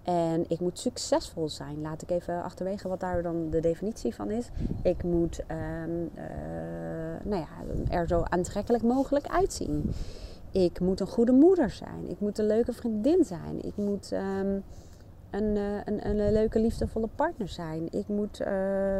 [0.03, 1.81] En ik moet succesvol zijn.
[1.81, 4.49] Laat ik even achterwege wat daar dan de definitie van is.
[4.81, 6.23] Ik moet um, uh,
[7.23, 7.47] nou ja,
[7.89, 9.91] er zo aantrekkelijk mogelijk uitzien.
[10.51, 12.09] Ik moet een goede moeder zijn.
[12.09, 13.61] Ik moet een leuke vriendin zijn.
[13.61, 14.63] Ik moet um,
[15.29, 17.87] een, uh, een, een, leuke, liefdevolle partner zijn.
[17.91, 18.47] Ik moet uh,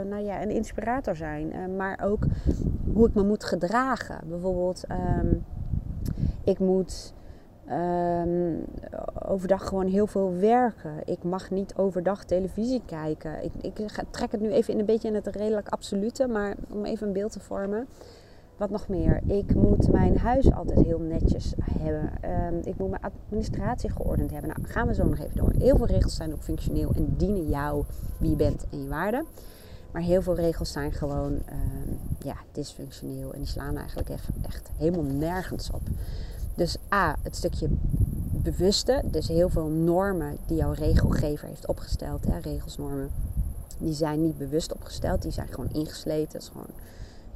[0.10, 1.76] nou ja, een inspirator zijn.
[1.76, 2.24] maar ook
[2.94, 4.20] hoe ik me moet gedragen.
[4.28, 4.84] Bijvoorbeeld,
[5.22, 5.46] um,
[6.44, 7.14] ik moet
[9.28, 10.94] overdag gewoon heel veel werken.
[11.06, 13.44] Ik mag niet overdag televisie kijken.
[13.44, 16.86] Ik, ik trek het nu even in een beetje in het redelijk absolute, maar om
[16.86, 17.88] even een beeld te vormen.
[18.58, 19.22] Wat nog meer?
[19.28, 22.12] Ik moet mijn huis altijd heel netjes hebben.
[22.54, 24.50] Um, ik moet mijn administratie geordend hebben.
[24.50, 25.54] Nou, gaan we zo nog even door.
[25.58, 27.84] Heel veel regels zijn ook functioneel en dienen jou,
[28.18, 29.26] wie je bent en je waarde.
[29.92, 34.10] Maar heel veel regels zijn gewoon um, ja, dysfunctioneel en die slaan eigenlijk
[34.42, 35.82] echt helemaal nergens op.
[36.56, 37.70] Dus A, het stukje
[38.42, 43.12] bewuste, dus heel veel normen die jouw regelgever heeft opgesteld, hè, regelsnormen,
[43.78, 46.32] die zijn niet bewust opgesteld, die zijn gewoon ingesleten.
[46.34, 46.70] Het is gewoon,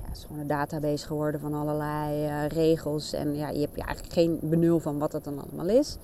[0.02, 3.82] ja, is gewoon een database geworden van allerlei uh, regels en ja, je hebt je
[3.82, 5.98] eigenlijk geen benul van wat het dan allemaal is.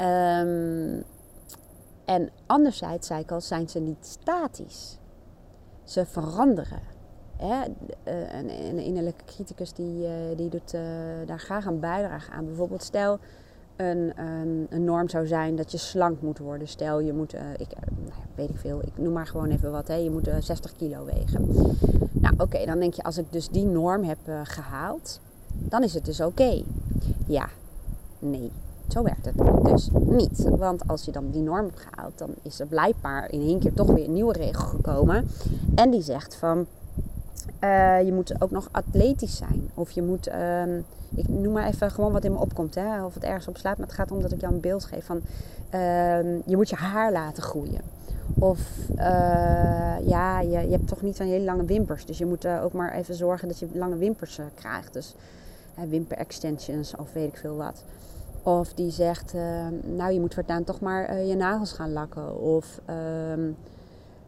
[0.00, 1.04] Um,
[2.04, 4.98] en anderzijds, zei ik al, zijn ze niet statisch.
[5.84, 6.80] Ze veranderen.
[7.36, 7.62] Hè,
[8.02, 10.70] eh, een, een, innerlijke criticus die, uh, die doet
[11.26, 12.44] daar graag een bijdrage aan.
[12.44, 13.18] Bijvoorbeeld stel
[13.76, 16.68] een, um, een, norm zou zijn dat je slank moet worden.
[16.68, 19.94] Stel je moet, ik, nou, weet ik veel, ik noem maar gewoon even wat, hè,
[19.94, 21.48] je moet 60 kilo wegen.
[22.12, 25.20] Nou oké, dan denk je als ik dus die norm heb gehaald,
[25.52, 26.62] dan is het dus oké.
[27.26, 27.48] Ja,
[28.18, 28.50] nee,
[28.88, 29.34] zo werkt het
[29.64, 30.48] dus niet.
[30.48, 33.72] Want als je dan die norm hebt gehaald, dan is er blijkbaar in één keer
[33.72, 35.28] toch weer een nieuwe regel gekomen.
[35.74, 36.66] En die zegt van
[37.60, 39.70] uh, je moet ook nog atletisch zijn.
[39.74, 40.76] Of je moet, uh,
[41.14, 43.78] ik noem maar even gewoon wat in me opkomt, hè, of het ergens op slaat.
[43.78, 45.20] Maar het gaat om dat ik jou een beeld geef van,
[45.74, 47.80] uh, je moet je haar laten groeien.
[48.38, 48.60] Of
[48.96, 52.06] eh, ja, je, je, hebt toch niet zo'n hele lange wimpers.
[52.06, 54.92] Dus je moet ook maar even zorgen dat je lange wimpers krijgt.
[54.92, 55.14] Dus
[55.88, 57.82] wimper extensions of weet ik veel wat.
[58.42, 59.34] Of die zegt,
[59.82, 62.40] nou je moet voortaan toch maar je nagels gaan lakken.
[62.40, 63.50] Of ehm,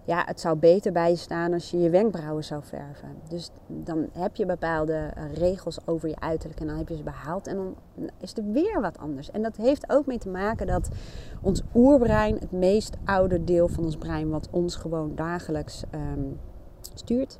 [0.06, 3.08] ja, het zou beter bij je staan als je je wenkbrauwen zou verven.
[3.28, 7.02] Dus dan heb je bepaalde eh, regels over je uiterlijk en dan heb je ze
[7.02, 7.74] behaald en dan
[8.20, 9.30] is er weer wat anders.
[9.30, 10.88] En dat heeft ook mee te maken dat
[11.40, 16.40] ons oerbrein, het meest oude deel van ons brein, wat ons gewoon dagelijks um,
[16.94, 17.38] stuurt,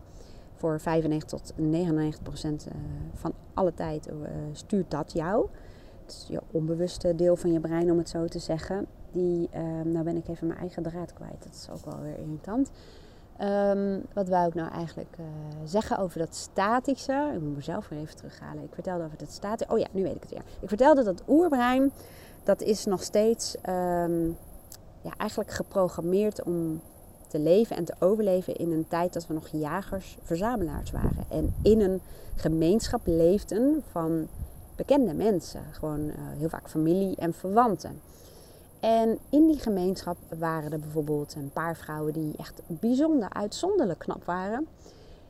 [0.55, 2.75] voor 95 tot 99 procent uh,
[3.13, 4.15] van alle tijd uh,
[4.53, 5.47] stuurt dat jou.
[6.03, 9.93] Het is je onbewuste deel van je brein, om het zo te zeggen die, um,
[9.93, 11.43] nou ben ik even mijn eigen draad kwijt.
[11.43, 12.71] Dat is ook wel weer irritant.
[13.41, 15.27] Um, wat wou ik nou eigenlijk uh,
[15.65, 17.31] zeggen over dat statische?
[17.35, 18.63] Ik moet mezelf weer even terughalen.
[18.63, 19.73] Ik vertelde over dat statische.
[19.73, 20.43] Oh ja, nu weet ik het weer.
[20.61, 21.93] Ik vertelde dat oerbrein,
[22.45, 24.37] dat is nog steeds um,
[25.01, 26.81] ja, eigenlijk geprogrammeerd om
[27.29, 31.25] te leven en te overleven in een tijd dat we nog jagers, verzamelaars waren.
[31.29, 32.01] En in een
[32.37, 34.29] gemeenschap leefden van
[34.77, 35.63] bekende mensen.
[35.71, 38.01] Gewoon heel vaak familie en verwanten.
[38.87, 44.25] En in die gemeenschap waren er bijvoorbeeld een paar vrouwen die echt bijzonder uitzonderlijk knap
[44.25, 44.67] waren.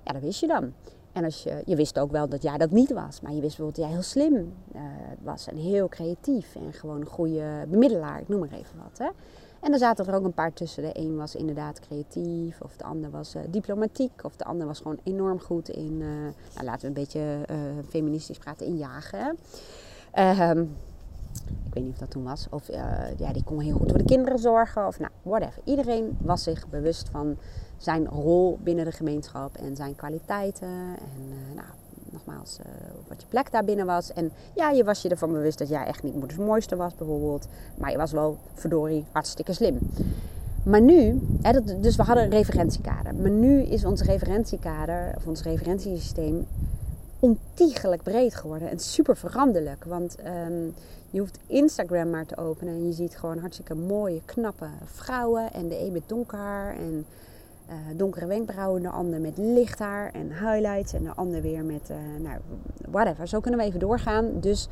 [0.05, 0.73] Ja, dat wist je dan.
[1.13, 3.21] En als je, je wist ook wel dat jij dat niet was.
[3.21, 4.83] Maar je wist bijvoorbeeld dat jij heel slim uh,
[5.23, 6.55] was en heel creatief.
[6.55, 8.99] En gewoon een goede bemiddelaar, ik noem maar even wat.
[8.99, 9.09] Hè.
[9.61, 10.83] En er zaten er ook een paar tussen.
[10.83, 14.79] De een was inderdaad creatief, of de ander was uh, diplomatiek, of de ander was
[14.79, 16.07] gewoon enorm goed in, uh,
[16.55, 17.47] nou, laten we een beetje
[17.89, 19.39] feministisch praten, in jagen.
[20.13, 20.69] Ehm, ik
[21.77, 22.47] weet niet of dat toen was.
[22.51, 22.67] Of
[23.17, 24.87] ja, die kon heel goed voor de kinderen zorgen.
[24.87, 25.63] Of nou, whatever.
[25.65, 27.37] Iedereen was zich bewust van
[27.77, 30.69] zijn rol binnen de gemeenschap en zijn kwaliteiten.
[30.69, 31.69] En uh, nou,
[32.11, 32.73] nogmaals, uh,
[33.09, 34.13] wat je plek daar binnen was.
[34.13, 37.49] En ja, je was je ervan bewust dat jij echt niet moeders mooiste was bijvoorbeeld.
[37.79, 39.79] Maar je was wel, verdorie, hartstikke slim.
[40.65, 43.15] Maar nu, hè, dat, dus we hadden een referentiekader.
[43.15, 46.47] Maar nu is ons referentiekader, of ons referentiesysteem,
[47.21, 49.85] ontiegelijk breed geworden en super veranderlijk.
[49.85, 50.17] Want
[50.49, 50.75] um,
[51.11, 55.53] je hoeft Instagram maar te openen en je ziet gewoon hartstikke mooie, knappe vrouwen.
[55.53, 57.07] En de een met donker haar en
[57.69, 61.91] uh, donkere wenkbrauwen, de ander met licht haar en highlights en de ander weer met,
[61.91, 62.39] uh, nou,
[62.91, 63.29] whatever.
[63.29, 64.41] Zo kunnen we even doorgaan.
[64.41, 64.69] Dus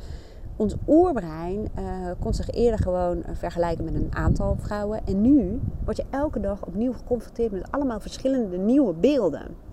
[0.55, 5.05] ons oerbrein uh, kon zich eerder gewoon vergelijken met een aantal vrouwen.
[5.05, 9.64] En nu word je elke dag opnieuw geconfronteerd met allemaal verschillende nieuwe beelden.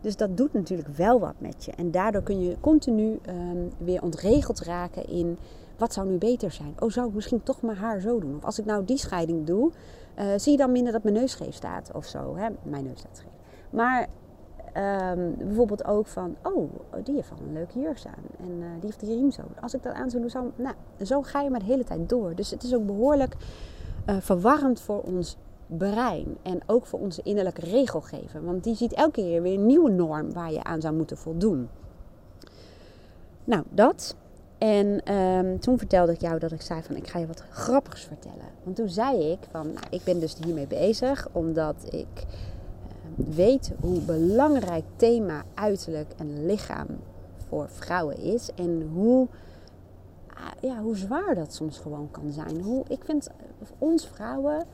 [0.00, 1.72] Dus dat doet natuurlijk wel wat met je.
[1.72, 5.38] En daardoor kun je continu um, weer ontregeld raken in
[5.76, 6.74] wat zou nu beter zijn.
[6.78, 8.36] Oh, zou ik misschien toch mijn haar zo doen?
[8.36, 9.70] Of als ik nou die scheiding doe,
[10.18, 12.36] uh, zie je dan minder dat mijn neus scheef staat of zo.
[12.36, 12.48] Hè?
[12.62, 13.30] Mijn neus staat scheef.
[13.70, 14.08] Maar
[15.12, 16.70] um, bijvoorbeeld ook van, oh,
[17.04, 18.22] die heeft wel een leuke jurk staan.
[18.38, 19.42] En uh, die heeft die riem zo.
[19.60, 22.34] Als ik dat aan zou doen, nou, zo ga je maar de hele tijd door.
[22.34, 23.36] Dus het is ook behoorlijk
[24.06, 25.36] uh, verwarrend voor ons
[25.76, 26.36] brein.
[26.42, 28.44] En ook voor onze innerlijke regelgever.
[28.44, 31.68] Want die ziet elke keer weer een nieuwe norm waar je aan zou moeten voldoen.
[33.44, 34.16] Nou, dat.
[34.58, 38.04] En um, toen vertelde ik jou dat ik zei van ik ga je wat grappigs
[38.04, 38.46] vertellen.
[38.62, 43.72] Want toen zei ik van nou, ik ben dus hiermee bezig omdat ik uh, weet
[43.80, 46.86] hoe belangrijk thema uiterlijk en lichaam
[47.48, 48.50] voor vrouwen is.
[48.54, 49.26] En hoe,
[50.30, 52.60] uh, ja, hoe zwaar dat soms gewoon kan zijn.
[52.60, 53.28] Hoe, ik vind
[53.78, 54.64] ons vrouwen,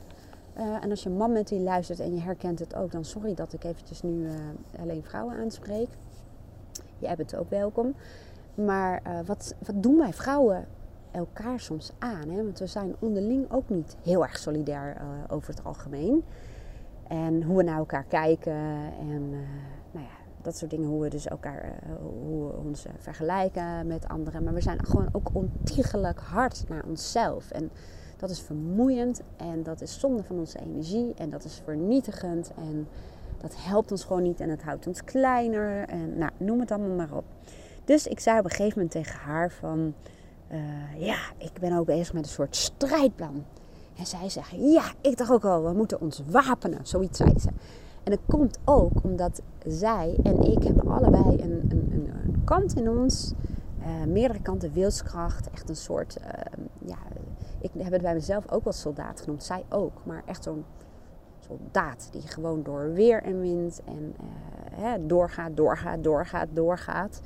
[0.59, 3.35] uh, en als je man met die luistert en je herkent het ook, dan sorry
[3.35, 4.35] dat ik eventjes nu eh,
[4.81, 5.89] alleen vrouwen aanspreek.
[6.99, 7.95] Jij bent ook welkom.
[8.55, 10.67] Maar uh, wat, wat doen wij vrouwen
[11.11, 12.29] elkaar soms aan?
[12.29, 12.45] Hè?
[12.45, 14.97] Want we zijn onderling ook niet heel erg solidair
[15.29, 16.25] over het algemeen.
[17.09, 18.53] En hoe we naar elkaar kijken
[18.99, 19.31] en
[19.91, 20.89] nou ja, dat soort dingen.
[20.89, 24.45] Hoe we dus elkaar, hoe we ons vergelijken met anderen.
[24.45, 27.51] Maar we zijn gewoon ook ontiegelijk hard naar onszelf.
[27.51, 27.71] En
[28.27, 32.51] dat is vermoeiend en dat is zonde van onze energie en dat is vernietigend.
[32.57, 32.89] En
[33.41, 35.89] dat helpt ons gewoon niet en het houdt ons kleiner.
[35.89, 37.25] En nou, noem het allemaal maar op.
[37.85, 39.95] Dus ik zei op een gegeven moment tegen haar van...
[40.53, 43.45] Uh, ja, ik ben ook bezig met een soort strijdplan.
[43.97, 46.87] En zij zegt, ja, ik dacht ook al, we moeten ons wapenen.
[46.87, 47.49] Zoiets zei ze.
[48.03, 52.89] En dat komt ook omdat zij en ik hebben allebei een, een, een, kant in
[52.89, 53.33] ons...
[53.81, 55.51] Uh, meerdere kanten wilskracht.
[55.51, 56.29] Echt een soort, uh,
[56.89, 56.97] ja,
[57.65, 59.45] ik heb het bij mezelf ook wel soldaat genoemd.
[59.45, 60.05] Zij ook.
[60.05, 60.65] Maar echt zo'n
[61.39, 64.15] soldaat die gewoon door weer en wind en
[64.71, 67.21] hè, doorgaat, doorgaat, doorgaat, doorgaat.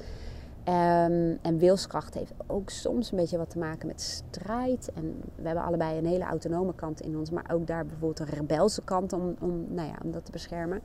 [0.65, 4.91] Um, en wilskracht heeft ook soms een beetje wat te maken met strijd.
[4.95, 8.39] En we hebben allebei een hele autonome kant in ons, maar ook daar bijvoorbeeld een
[8.39, 10.83] rebelse kant om, om, nou ja, om dat te beschermen.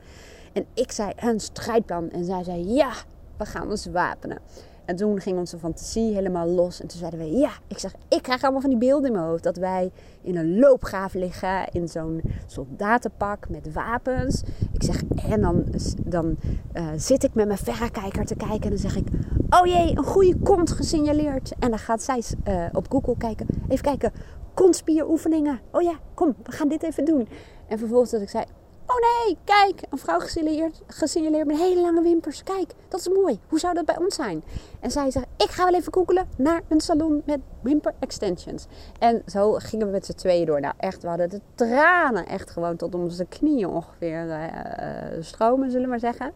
[0.52, 2.92] En ik zei een strijdplan en zij zei ja,
[3.36, 4.38] we gaan ons wapenen.
[4.84, 6.80] En toen ging onze fantasie helemaal los.
[6.80, 9.24] En toen zeiden we, ja, ik zeg, ik krijg allemaal van die beelden in mijn
[9.24, 9.42] hoofd.
[9.42, 9.90] Dat wij
[10.22, 14.42] in een loopgraaf liggen, in zo'n soldatenpak met wapens.
[14.72, 15.64] Ik zeg, en dan,
[16.04, 16.36] dan
[16.74, 19.06] uh, zit ik met mijn verrekijker te kijken en dan zeg ik,
[19.50, 21.52] oh jee, een goede kont gesignaleerd.
[21.58, 24.12] En dan gaat zij uh, op Google kijken, even kijken,
[24.54, 25.60] kontspieroefeningen.
[25.70, 27.28] Oh ja, kom, we gaan dit even doen.
[27.68, 28.44] En vervolgens dat ik zei,
[28.86, 32.42] Oh nee, kijk, een vrouw gesignaleerd, gesignaleerd met hele lange wimpers.
[32.42, 33.40] Kijk, dat is mooi.
[33.48, 34.42] Hoe zou dat bij ons zijn?
[34.80, 38.66] En zij zegt, ik ga wel even googelen naar een salon met wimper extensions.
[38.98, 40.60] En zo gingen we met z'n tweeën door.
[40.60, 45.84] Nou echt, we hadden de tranen echt gewoon tot onze knieën ongeveer uh, stromen, zullen
[45.84, 46.32] we maar zeggen.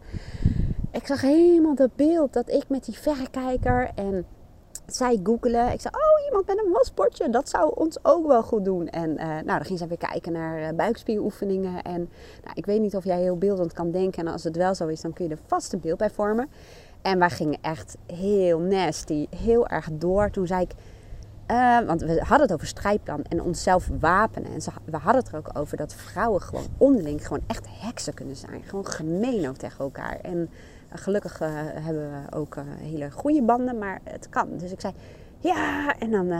[0.91, 4.25] Ik zag helemaal dat beeld dat ik met die verrekijker en
[4.95, 5.71] zij googelen.
[5.71, 7.29] Ik zei, oh, iemand met een wasbordje.
[7.29, 8.87] Dat zou ons ook wel goed doen.
[8.87, 11.81] En uh, nou, dan ging zij weer kijken naar uh, buikspieroefeningen.
[11.81, 12.09] En
[12.43, 14.25] nou, ik weet niet of jij heel beeldend kan denken.
[14.25, 16.49] En als het wel zo is, dan kun je er vast een beeld bij vormen.
[17.01, 20.29] En wij gingen echt heel nasty, heel erg door.
[20.29, 20.71] Toen zei ik,
[21.51, 24.51] uh, want we hadden het over strijdplan en onszelf wapenen.
[24.51, 28.35] En we hadden het er ook over dat vrouwen gewoon onderling gewoon echt heksen kunnen
[28.35, 28.63] zijn.
[28.63, 30.19] Gewoon gemeen ook tegen elkaar.
[30.21, 30.49] En
[30.89, 31.39] gelukkig
[31.73, 34.57] hebben we ook hele goede banden, maar het kan.
[34.57, 34.93] Dus ik zei,
[35.39, 36.33] ja, en dan,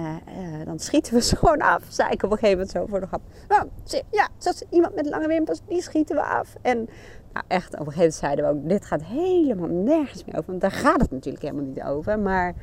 [0.65, 1.83] dan schieten we ze gewoon af.
[1.88, 3.21] Zei ik op een gegeven moment zo voor de grap.
[3.47, 3.67] Nou,
[4.12, 6.55] ja, zoals iemand met lange wimpers, die schieten we af.
[6.62, 6.89] En
[7.33, 10.49] nou, echt, op een gegeven moment zeiden we ook, dit gaat helemaal nergens meer over.
[10.49, 12.19] Want daar gaat het natuurlijk helemaal niet over.
[12.19, 12.53] Maar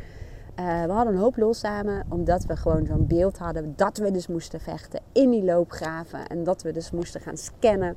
[0.56, 4.26] we hadden een hoop los samen, omdat we gewoon zo'n beeld hadden dat we dus
[4.26, 6.26] moesten vechten in die loopgraven.
[6.26, 7.96] En dat we dus moesten gaan scannen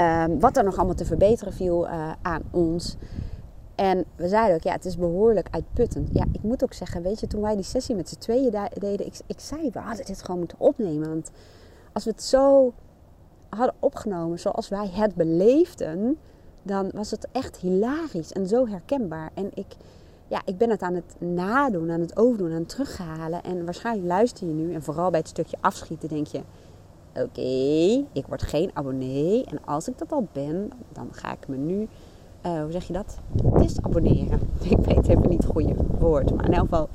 [0.00, 2.96] um, wat er nog allemaal te verbeteren viel uh, aan ons.
[3.74, 6.08] En we zeiden ook, ja, het is behoorlijk uitputtend.
[6.12, 9.06] Ja, ik moet ook zeggen, weet je, toen wij die sessie met z'n tweeën deden,
[9.06, 11.08] ik, ik zei, we hadden dit gewoon moeten opnemen.
[11.08, 11.30] Want
[11.92, 12.72] als we het zo
[13.48, 16.18] hadden opgenomen zoals wij het beleefden,
[16.62, 19.30] dan was het echt hilarisch en zo herkenbaar.
[19.34, 19.76] En ik,
[20.28, 23.42] ja, ik ben het aan het nadoen, aan het overdoen, aan het terughalen.
[23.42, 26.40] En waarschijnlijk luister je nu en vooral bij het stukje afschieten denk je...
[27.22, 29.44] Oké, ik word geen abonnee.
[29.44, 31.88] En als ik dat al ben, dan ga ik me nu...
[32.46, 33.18] Uh, hoe zeg je dat?
[33.32, 34.40] Disabonneren.
[34.70, 36.34] Ik weet even niet het goede woord.
[36.34, 36.88] Maar in elk geval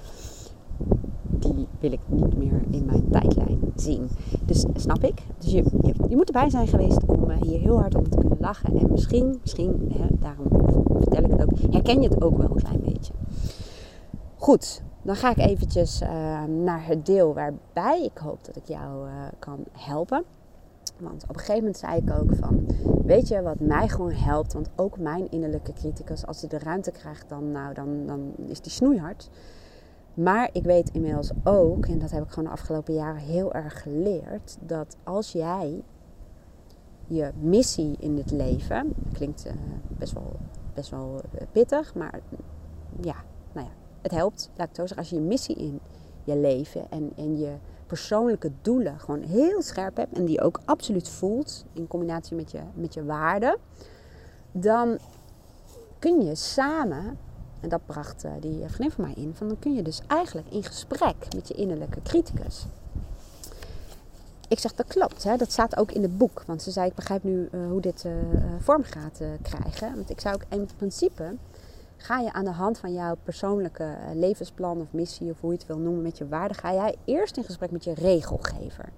[1.39, 4.09] die wil ik niet meer in mijn tijdlijn zien.
[4.45, 5.21] Dus snap ik.
[5.37, 5.63] Dus je,
[6.09, 8.79] je, moet erbij zijn geweest om uh, hier heel hard om te kunnen lachen.
[8.79, 10.47] En misschien, misschien hè, daarom
[10.99, 13.13] vertel ik het ook, herken je het ook wel een klein beetje.
[14.35, 19.07] Goed, dan ga ik eventjes uh, naar het deel waarbij ik hoop dat ik jou
[19.07, 20.23] uh, kan helpen.
[20.97, 22.65] Want op een gegeven moment zei ik ook van,
[23.05, 24.53] weet je wat mij gewoon helpt?
[24.53, 28.61] Want ook mijn innerlijke criticus, als hij de ruimte krijgt, dan, nou, dan, dan is
[28.61, 29.29] die snoeihard.
[30.13, 33.81] Maar ik weet inmiddels ook, en dat heb ik gewoon de afgelopen jaren heel erg
[33.81, 35.83] geleerd, dat als jij
[37.07, 39.51] je missie in het leven, klinkt uh,
[39.87, 40.31] best wel,
[40.73, 42.19] best wel eh, pittig, maar
[43.01, 43.15] ja,
[43.51, 43.73] nou ja,
[44.05, 44.49] het helpt.
[44.55, 45.79] Laat ik het zo zeggen, als je je missie in
[46.23, 47.53] je leven en, en je
[47.87, 52.59] persoonlijke doelen gewoon heel scherp hebt en die ook absoluut voelt in combinatie met je,
[52.73, 53.57] met je waarden,
[54.51, 54.97] dan
[55.99, 57.17] kun je samen
[57.59, 59.33] en dat bracht uh, die vriendin van mij in.
[59.35, 62.65] Van dan kun je dus eigenlijk in gesprek met je innerlijke criticus.
[64.47, 65.23] Ik zeg, dat klopt.
[65.23, 65.37] Hè?
[65.37, 66.43] Dat staat ook in het boek.
[66.45, 68.13] Want ze zei, ik begrijp nu uh, hoe dit uh,
[68.59, 69.95] vorm gaat krijgen.
[69.95, 71.35] Want ik zou ook in principe...
[71.97, 75.31] Ga je aan de hand van jouw persoonlijke levensplan of missie...
[75.31, 76.57] of hoe je het wil noemen met je waarden...
[76.57, 78.89] ga jij eerst in gesprek met je regelgever.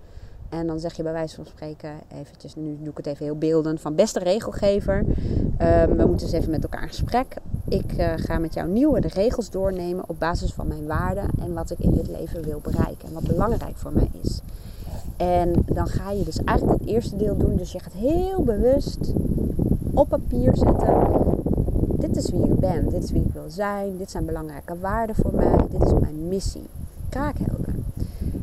[0.50, 3.38] En dan zeg je bij wijze van spreken, eventjes, nu doe ik het even heel
[3.38, 7.36] beeldend, van beste regelgever, um, we moeten eens even met elkaar in gesprek.
[7.68, 11.54] Ik uh, ga met jou nieuwe de regels doornemen op basis van mijn waarden en
[11.54, 14.42] wat ik in dit leven wil bereiken en wat belangrijk voor mij is.
[15.18, 17.56] En dan ga je dus eigenlijk het eerste deel doen.
[17.56, 19.14] Dus je gaat heel bewust
[19.94, 21.26] op papier zetten.
[21.98, 25.16] Dit is wie ik ben, dit is wie ik wil zijn, dit zijn belangrijke waarden
[25.16, 26.68] voor mij, dit is mijn missie.
[27.10, 27.76] Kraakhelder.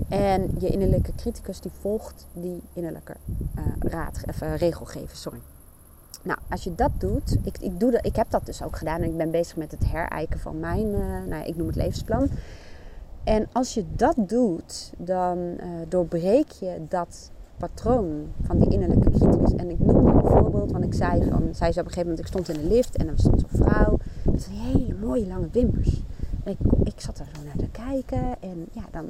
[0.09, 3.15] En je innerlijke criticus die volgt die innerlijke
[3.59, 4.21] uh, raad,
[4.57, 5.41] regelgever, sorry.
[6.23, 9.01] Nou, als je dat doet, ik, ik, doe dat, ik heb dat dus ook gedaan
[9.01, 12.29] en ik ben bezig met het herijken van mijn, uh, nou, ik noem het levensplan.
[13.25, 15.39] En als je dat doet, dan
[15.89, 19.55] doorbreek je dat patroon van die innerlijke criticus.
[19.55, 22.19] En ik noem een voorbeeld, want ik zei van, zei ze op een gegeven moment,
[22.19, 25.49] ik stond in de lift en er stond zo'n vrouw met die hele mooie lange
[25.53, 26.03] wimpers.
[26.45, 29.05] En ik, ik zat er zo naar te kijken en ja, dan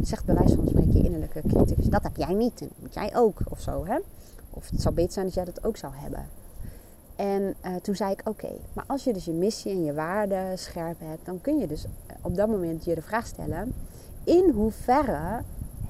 [0.00, 2.94] zegt bij wijze van spreken je innerlijke criticus, dat heb jij niet en dat moet
[2.94, 3.86] jij ook of zo.
[3.86, 3.98] Hè?
[4.50, 6.26] Of het zou beter zijn dat jij dat ook zou hebben.
[7.16, 10.58] En uh, toen zei ik, oké, maar als je dus je missie en je waarden
[10.58, 13.74] scherp hebt, dan kun je dus eh, op dat moment je de vraag stellen,
[14.24, 15.42] in hoeverre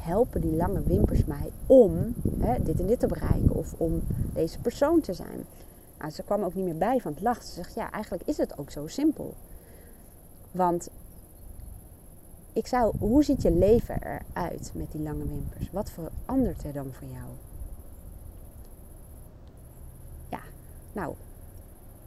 [0.05, 4.59] helpen die lange wimpers mij om hè, dit en dit te bereiken of om deze
[4.59, 5.45] persoon te zijn?
[5.99, 7.45] Nou, ze kwam ook niet meer bij van het lachen.
[7.45, 9.35] Ze zegt, ja, eigenlijk is het ook zo simpel.
[10.51, 10.90] Want
[12.53, 15.71] ik zou, hoe ziet je leven eruit met die lange wimpers?
[15.71, 17.29] Wat verandert er dan voor jou?
[20.29, 20.40] Ja,
[20.93, 21.14] nou,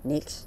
[0.01, 0.45] niks.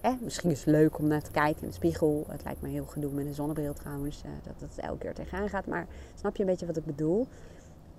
[0.00, 2.26] Eh, misschien is het leuk om naar te kijken in de spiegel.
[2.28, 5.48] Het lijkt me heel gedoe met een zonnebril trouwens, eh, dat het elke keer tegenaan
[5.48, 5.66] gaat.
[5.66, 7.26] Maar snap je een beetje wat ik bedoel?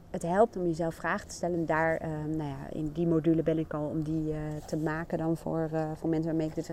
[0.10, 1.66] Het helpt om jezelf vragen te stellen.
[1.66, 5.18] Daar, uh, nou ja, in die module ben ik al om die uh, te maken
[5.18, 6.72] dan voor, voor mensen waarmee ik, dit,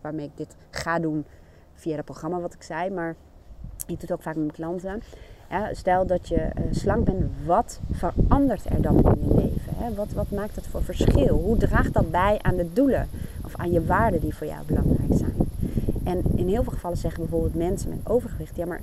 [0.00, 1.24] waarmee ik dit ga doen
[1.74, 2.90] via het programma wat ik zei.
[2.90, 3.16] Maar
[3.76, 5.02] ik doe het ook vaak met mijn klanten.
[5.72, 9.74] Stel dat je slank bent, wat verandert er dan in je leven?
[9.76, 9.94] Hè?
[9.94, 11.38] Wat, wat maakt het voor verschil?
[11.38, 13.08] Hoe draagt dat bij aan de doelen
[13.56, 15.34] aan je waarden die voor jou belangrijk zijn?
[16.04, 18.80] En in heel veel gevallen zeggen bijvoorbeeld mensen met overgewicht: ja, maar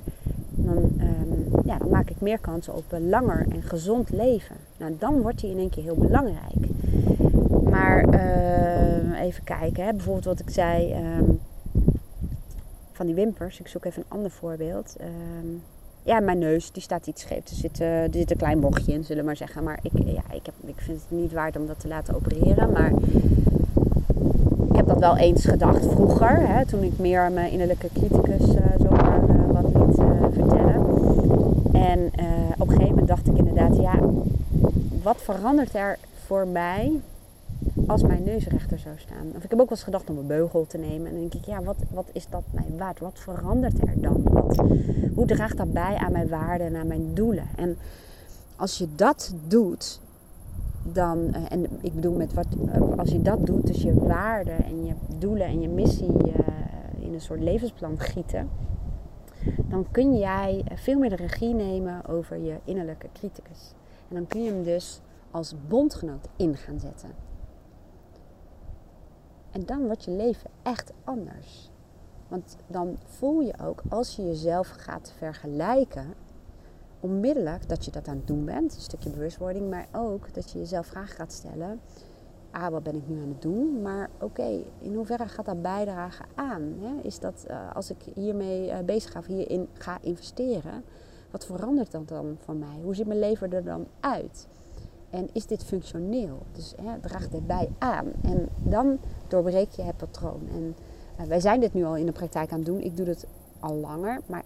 [0.50, 4.56] dan, um, ja, dan maak ik meer kansen op een langer en gezond leven.
[4.76, 6.68] Nou, dan wordt die in één keer heel belangrijk.
[7.70, 9.92] Maar uh, even kijken, hè?
[9.92, 10.94] bijvoorbeeld wat ik zei.
[11.18, 11.40] Um,
[12.92, 13.60] van die wimpers.
[13.60, 14.96] Ik zoek even een ander voorbeeld.
[16.02, 17.48] Ja, mijn neus die staat iets scheef.
[17.48, 19.64] Er zit, uh, er zit een klein bochtje in, zullen we maar zeggen.
[19.64, 22.72] Maar ik, ja, ik, heb, ik vind het niet waard om dat te laten opereren.
[22.72, 22.92] Maar
[24.98, 29.64] wel eens gedacht vroeger, hè, toen ik meer mijn innerlijke criticus uh, zomaar uh, wat
[29.64, 29.96] liet
[30.32, 30.86] vertellen.
[31.72, 32.10] En
[32.58, 33.94] op een gegeven moment dacht ik inderdaad, ja,
[35.02, 36.92] wat verandert er voor mij
[37.86, 39.26] als mijn neus rechter zou staan?
[39.36, 41.06] Of ik heb ook wel eens gedacht om een beugel te nemen.
[41.06, 43.00] En dan denk ik, ja, wat, wat is dat mij waard?
[43.00, 44.22] Wat verandert er dan?
[44.22, 44.62] Wat,
[45.14, 47.46] hoe draagt dat bij aan mijn waarden en aan mijn doelen?
[47.56, 47.76] En
[48.56, 50.00] als je dat doet,
[50.92, 54.64] dan, eh, en ik bedoel met wat, eh, als je dat doet, dus je waarden
[54.64, 56.34] en je doelen en je missie uh,
[56.98, 58.48] in een soort levensplan gieten,
[59.68, 63.72] dan kun jij veel meer de regie nemen over je innerlijke criticus.
[64.08, 67.10] En dan kun je hem dus als bondgenoot in gaan zetten.
[69.50, 71.70] En dan wordt je leven echt anders.
[72.28, 76.14] Want dan voel je ook, als je jezelf gaat vergelijken,
[77.04, 80.58] onmiddellijk dat je dat aan het doen bent, een stukje bewustwording, maar ook dat je
[80.58, 81.80] jezelf vragen gaat stellen.
[82.50, 83.82] Ah, wat ben ik nu aan het doen?
[83.82, 86.74] Maar oké, in hoeverre gaat dat bijdragen aan?
[86.80, 87.02] Hè?
[87.02, 90.84] Is dat uh, als ik hiermee uh, bezig ga hierin ga investeren,
[91.30, 92.78] wat verandert dat dan van mij?
[92.82, 94.46] Hoe ziet mijn leven er dan uit?
[95.10, 96.42] En is dit functioneel?
[96.52, 98.12] Dus hè, draagt dit bij aan?
[98.22, 98.98] En dan
[99.28, 100.48] doorbreek je het patroon.
[100.52, 100.76] En
[101.20, 102.80] uh, wij zijn dit nu al in de praktijk aan het doen.
[102.80, 103.26] Ik doe het
[103.60, 104.20] al langer.
[104.26, 104.42] Maar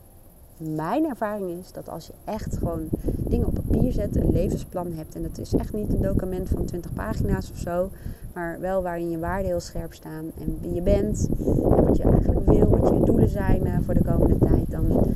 [0.59, 5.15] mijn ervaring is dat als je echt gewoon dingen op papier zet, een levensplan hebt.
[5.15, 7.91] En het is echt niet een document van 20 pagina's of zo.
[8.35, 10.25] Maar wel waarin je waarden heel scherp staan.
[10.41, 11.29] En wie je bent.
[11.39, 12.69] En wat je eigenlijk wil.
[12.69, 14.71] Wat je doelen zijn uh, voor de komende tijd.
[14.71, 15.15] Dan,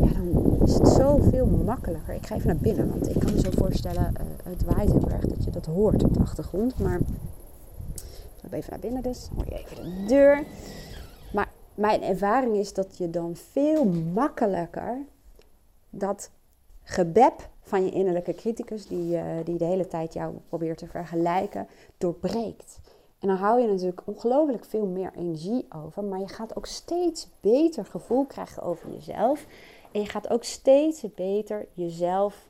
[0.00, 2.14] ja, dan is het zoveel makkelijker.
[2.14, 2.88] Ik ga even naar binnen.
[2.88, 6.04] Want ik kan me zo voorstellen, uh, het waait heel erg dat je dat hoort
[6.04, 6.78] op de achtergrond.
[6.78, 9.28] Maar ik ga even naar binnen dus.
[9.34, 10.44] Hoor je even de deur
[11.74, 14.98] mijn ervaring is dat je dan veel makkelijker
[15.90, 16.30] dat
[16.82, 21.68] gebeb van je innerlijke criticus, die, uh, die de hele tijd jou probeert te vergelijken,
[21.98, 22.80] doorbreekt.
[23.18, 27.28] En dan hou je natuurlijk ongelooflijk veel meer energie over, maar je gaat ook steeds
[27.40, 29.46] beter gevoel krijgen over jezelf.
[29.92, 32.48] En je gaat ook steeds beter jezelf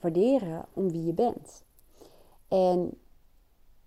[0.00, 1.62] waarderen om wie je bent.
[2.48, 2.99] En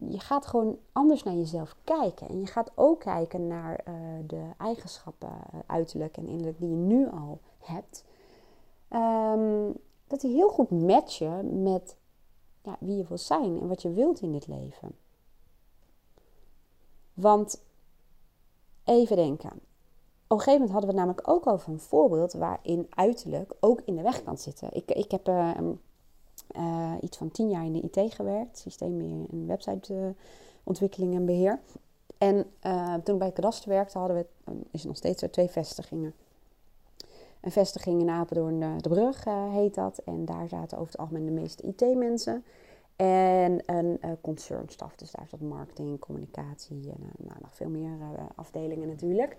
[0.09, 2.27] je gaat gewoon anders naar jezelf kijken.
[2.29, 3.93] En je gaat ook kijken naar uh,
[4.27, 8.03] de eigenschappen, uh, uiterlijk en innerlijk, die je nu al hebt.
[8.89, 9.73] Um,
[10.07, 11.95] dat die heel goed matchen met
[12.61, 14.95] ja, wie je wil zijn en wat je wilt in dit leven.
[17.13, 17.63] Want
[18.83, 19.51] even denken.
[20.27, 23.95] Op een gegeven moment hadden we namelijk ook over een voorbeeld waarin uiterlijk ook in
[23.95, 24.73] de weg kan zitten.
[24.73, 25.51] Ik, ik heb uh,
[26.55, 31.59] uh, iets van tien jaar in de IT gewerkt, systeembeheer en websiteontwikkeling en beheer.
[32.17, 36.13] En uh, toen ik bij kadaster werkte, hadden we, uh, is nog steeds twee vestigingen.
[37.41, 39.97] Een vestiging in Apeldoorn, de Brug heet dat.
[39.97, 42.43] En daar zaten over het algemeen de meeste IT-mensen.
[42.95, 47.97] En een concernstaf, dus daar zat marketing, communicatie en nou, nog veel meer
[48.35, 49.37] afdelingen natuurlijk.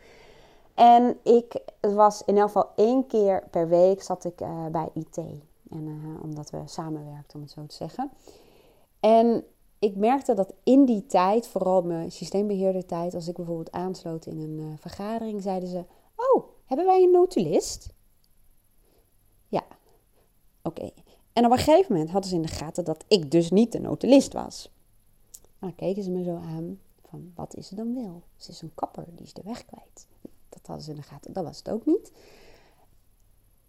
[0.74, 4.36] En ik was in elk geval één keer per week zat ik
[4.70, 5.18] bij IT.
[5.74, 8.10] En uh, omdat we samenwerkten, om het zo te zeggen.
[9.00, 9.44] En
[9.78, 14.58] ik merkte dat in die tijd, vooral mijn systeembeheerder als ik bijvoorbeeld aansloot in een
[14.58, 15.84] uh, vergadering, zeiden ze:
[16.16, 17.92] Oh, hebben wij een notulist?
[19.48, 19.64] Ja,
[20.62, 20.90] oké.
[21.32, 23.80] En op een gegeven moment hadden ze in de gaten dat ik dus niet de
[23.80, 24.72] notulist was.
[25.42, 26.78] En dan keken ze me zo aan:
[27.14, 28.22] van wat is ze dan wel?
[28.36, 30.06] Ze is een kapper, die is de weg kwijt.
[30.48, 32.12] Dat hadden ze in de gaten, dat was het ook niet.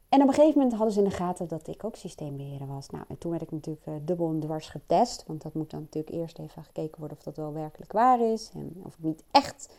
[0.10, 2.90] En op een gegeven moment hadden ze in de gaten dat ik ook systeembeheerder was.
[2.90, 5.24] Nou, en toen werd ik natuurlijk uh, dubbel en dwars getest.
[5.28, 8.52] Want dat moet dan natuurlijk eerst even gekeken worden of dat wel werkelijk waar is.
[8.54, 9.74] En of ik niet echt,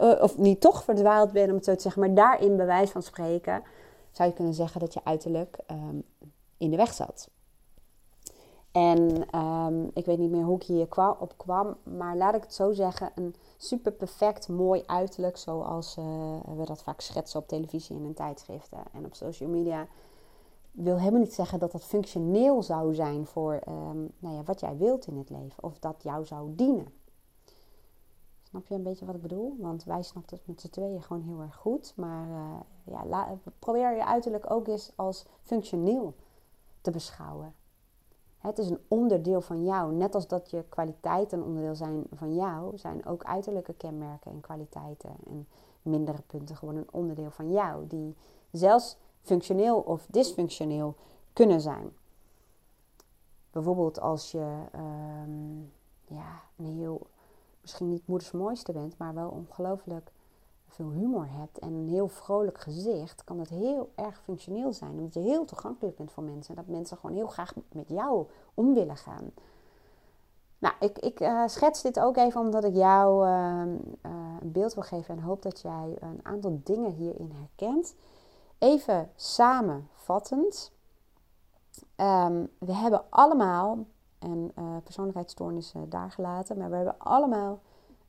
[0.00, 2.00] uh, of niet toch verdwaald ben, om het zo te zeggen.
[2.00, 3.62] Maar daarin, bewijs van spreken,
[4.10, 6.04] zou je kunnen zeggen dat je uiterlijk um,
[6.56, 7.28] in de weg zat.
[8.78, 12.54] En um, ik weet niet meer hoe ik hier op kwam, maar laat ik het
[12.54, 16.04] zo zeggen: een super perfect, mooi uiterlijk, zoals uh,
[16.56, 19.86] we dat vaak schetsen op televisie en in tijdschriften en op social media.
[20.70, 24.76] Wil helemaal niet zeggen dat dat functioneel zou zijn voor um, nou ja, wat jij
[24.76, 26.86] wilt in het leven, of dat jou zou dienen.
[28.42, 29.56] Snap je een beetje wat ik bedoel?
[29.58, 31.92] Want wij snappen het met z'n tweeën gewoon heel erg goed.
[31.96, 36.14] Maar uh, ja, probeer je uiterlijk ook eens als functioneel
[36.80, 37.54] te beschouwen.
[38.38, 39.92] Het is een onderdeel van jou.
[39.92, 44.40] Net als dat je kwaliteiten een onderdeel zijn van jou, zijn ook uiterlijke kenmerken en
[44.40, 45.46] kwaliteiten en
[45.82, 47.86] mindere punten gewoon een onderdeel van jou.
[47.86, 48.16] Die
[48.50, 50.94] zelfs functioneel of dysfunctioneel
[51.32, 51.90] kunnen zijn.
[53.50, 54.56] Bijvoorbeeld als je
[55.24, 55.72] um,
[56.06, 57.06] ja, een heel,
[57.60, 60.10] misschien niet moeders mooiste bent, maar wel ongelooflijk
[60.68, 64.90] veel humor hebt en een heel vrolijk gezicht, kan het heel erg functioneel zijn.
[64.90, 66.56] Omdat je heel toegankelijk bent voor mensen.
[66.56, 69.32] En dat mensen gewoon heel graag met jou om willen gaan.
[70.58, 73.62] Nou, ik, ik uh, schets dit ook even omdat ik jou uh,
[74.40, 77.94] een beeld wil geven en hoop dat jij een aantal dingen hierin herkent.
[78.58, 80.72] Even samenvattend.
[81.96, 83.78] Um, we hebben allemaal,
[84.18, 87.60] en uh, persoonlijkheidsstoornissen daar gelaten, maar we hebben allemaal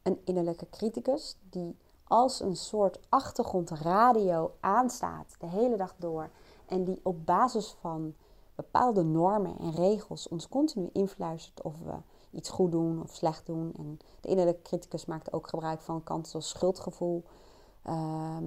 [0.04, 1.78] een innerlijke criticus die
[2.10, 6.30] als een soort achtergrondradio aanstaat de hele dag door
[6.66, 8.14] en die op basis van
[8.56, 11.94] bepaalde normen en regels ons continu influistert of we
[12.32, 13.74] iets goed doen of slecht doen.
[13.78, 17.24] En de innerlijke criticus maakt ook gebruik van kanten zoals schuldgevoel.
[17.84, 18.44] Ehm,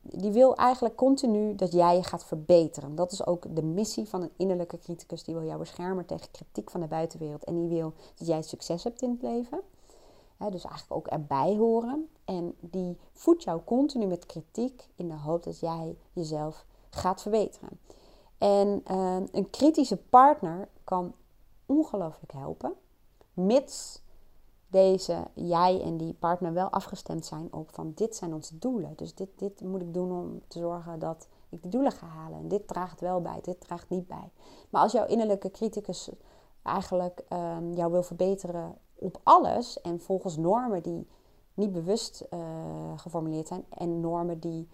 [0.00, 2.94] die wil eigenlijk continu dat jij je gaat verbeteren.
[2.94, 5.24] Dat is ook de missie van een innerlijke criticus.
[5.24, 7.44] Die wil jou beschermen tegen kritiek van de buitenwereld.
[7.44, 9.60] En die wil dat jij succes hebt in het leven.
[10.50, 12.08] Dus eigenlijk ook erbij horen.
[12.24, 17.80] En die voedt jou continu met kritiek in de hoop dat jij jezelf gaat verbeteren.
[18.38, 21.14] En ehm, een kritische partner kan
[21.66, 22.74] ongelooflijk helpen,
[23.34, 24.02] mits
[24.68, 28.92] deze, jij en die partner wel afgestemd zijn op van dit zijn onze doelen.
[28.96, 32.38] Dus dit, dit moet ik doen om te zorgen dat ik die doelen ga halen.
[32.38, 34.30] En dit draagt wel bij, dit draagt niet bij.
[34.70, 36.10] Maar als jouw innerlijke criticus
[36.62, 38.74] eigenlijk um, jou wil verbeteren
[39.04, 41.06] op alles en volgens normen die
[41.54, 42.40] niet bewust uh,
[42.96, 44.68] geformuleerd zijn en normen die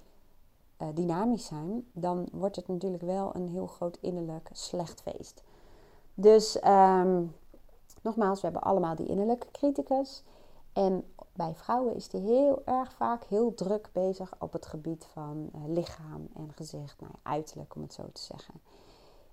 [0.83, 5.43] uh, dynamisch zijn, dan wordt het natuurlijk wel een heel groot innerlijk slecht feest.
[6.15, 7.35] Dus um,
[8.03, 10.23] nogmaals, we hebben allemaal die innerlijke criticus.
[10.73, 15.51] En bij vrouwen is die heel erg vaak heel druk bezig op het gebied van
[15.55, 18.55] uh, lichaam en gezicht, nou, uiterlijk om het zo te zeggen.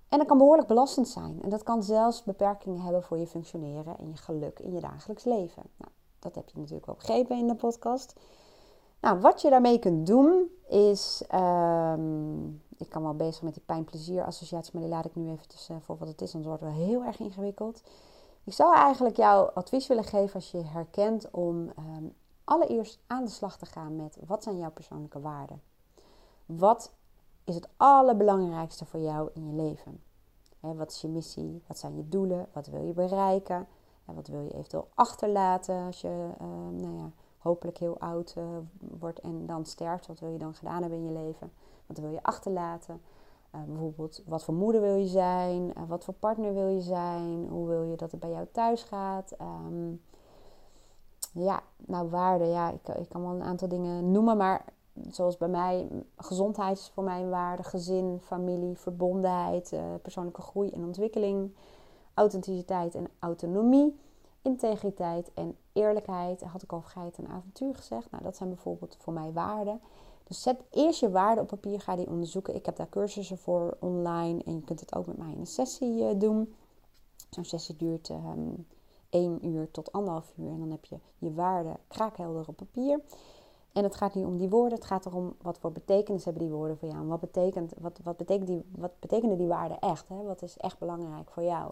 [0.10, 1.42] En dat kan behoorlijk belastend zijn.
[1.42, 5.24] En dat kan zelfs beperkingen hebben voor je functioneren en je geluk in je dagelijks
[5.24, 5.64] leven.
[5.78, 8.16] Nou, dat heb je natuurlijk wel begrepen in de podcast.
[9.02, 11.24] Nou, wat je daarmee kunt doen is.
[11.34, 15.78] Um, ik kan wel bezig met die pijn-plezier-associatie, maar die laat ik nu eventjes uh,
[15.82, 17.84] voor wat het is, anders wordt wel heel erg ingewikkeld.
[18.44, 23.32] Ik zou eigenlijk jou advies willen geven als je herkent om um, allereerst aan de
[23.32, 25.62] slag te gaan met wat zijn jouw persoonlijke waarden?
[26.46, 26.92] Wat
[27.48, 30.02] is het allerbelangrijkste voor jou in je leven?
[30.60, 31.64] Wat is je missie?
[31.68, 32.48] Wat zijn je doelen?
[32.54, 33.68] Wat wil je bereiken?
[34.06, 38.44] En wat wil je eventueel achterlaten als je, uh, nou ja, hopelijk heel oud uh,
[38.80, 40.08] wordt en dan sterft.
[40.08, 41.52] Wat wil je dan gedaan hebben in je leven?
[41.86, 43.02] Wat wil je achterlaten?
[43.56, 45.74] Uh, bijvoorbeeld, wat voor moeder wil je zijn?
[45.88, 47.48] Wat voor partner wil je zijn?
[47.50, 49.36] Hoe wil je dat het bij jou thuis gaat?
[49.42, 50.02] Um,
[51.34, 54.66] ja, nou waarde, ja, ik, ik, kan wel een aantal dingen noemen, maar
[55.10, 55.88] zoals bij mij,
[56.18, 61.52] gezondheid is voor mij een waarde, gezin, familie, verbondenheid, persoonlijke groei en ontwikkeling,
[62.14, 63.96] authenticiteit en autonomie
[64.48, 66.42] integriteit en eerlijkheid.
[66.42, 68.12] Had ik al vrijheid en avontuur gezegd.
[68.12, 69.82] Nou, dat zijn bijvoorbeeld voor mij waarden.
[70.24, 72.56] Dus zet eerst je waarden op papier, ga die onderzoeken.
[72.56, 75.48] Ik heb daar cursussen voor online en je kunt het ook met mij in een
[75.48, 76.54] sessie uh, doen.
[77.30, 78.66] Zo'n sessie duurt um,
[79.10, 83.00] ehm, 1 uur tot anderhalf uur en dan heb je je waarden kraakhelder op papier.
[83.78, 86.52] En het gaat niet om die woorden, het gaat erom wat voor betekenis hebben die
[86.52, 87.02] woorden voor jou.
[87.02, 90.08] En wat, betekent, wat, wat, betekent die, wat betekenen die waarden echt?
[90.08, 90.24] Hè?
[90.24, 91.72] Wat is echt belangrijk voor jou?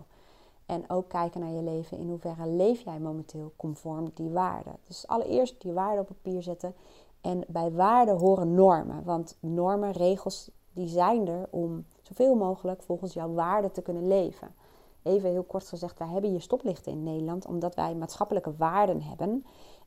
[0.65, 1.97] En ook kijken naar je leven.
[1.97, 4.75] In hoeverre leef jij momenteel conform die waarden?
[4.87, 6.75] Dus allereerst die waarden op papier zetten.
[7.21, 9.03] En bij waarden horen normen.
[9.03, 14.55] Want normen, regels, die zijn er om zoveel mogelijk volgens jouw waarden te kunnen leven.
[15.03, 19.45] Even heel kort gezegd, wij hebben hier stoplichten in Nederland omdat wij maatschappelijke waarden hebben.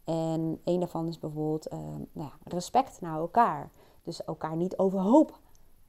[0.08, 1.78] En een daarvan is bijvoorbeeld uh,
[2.12, 3.70] nou ja, respect naar elkaar.
[4.02, 5.38] Dus elkaar niet overhoop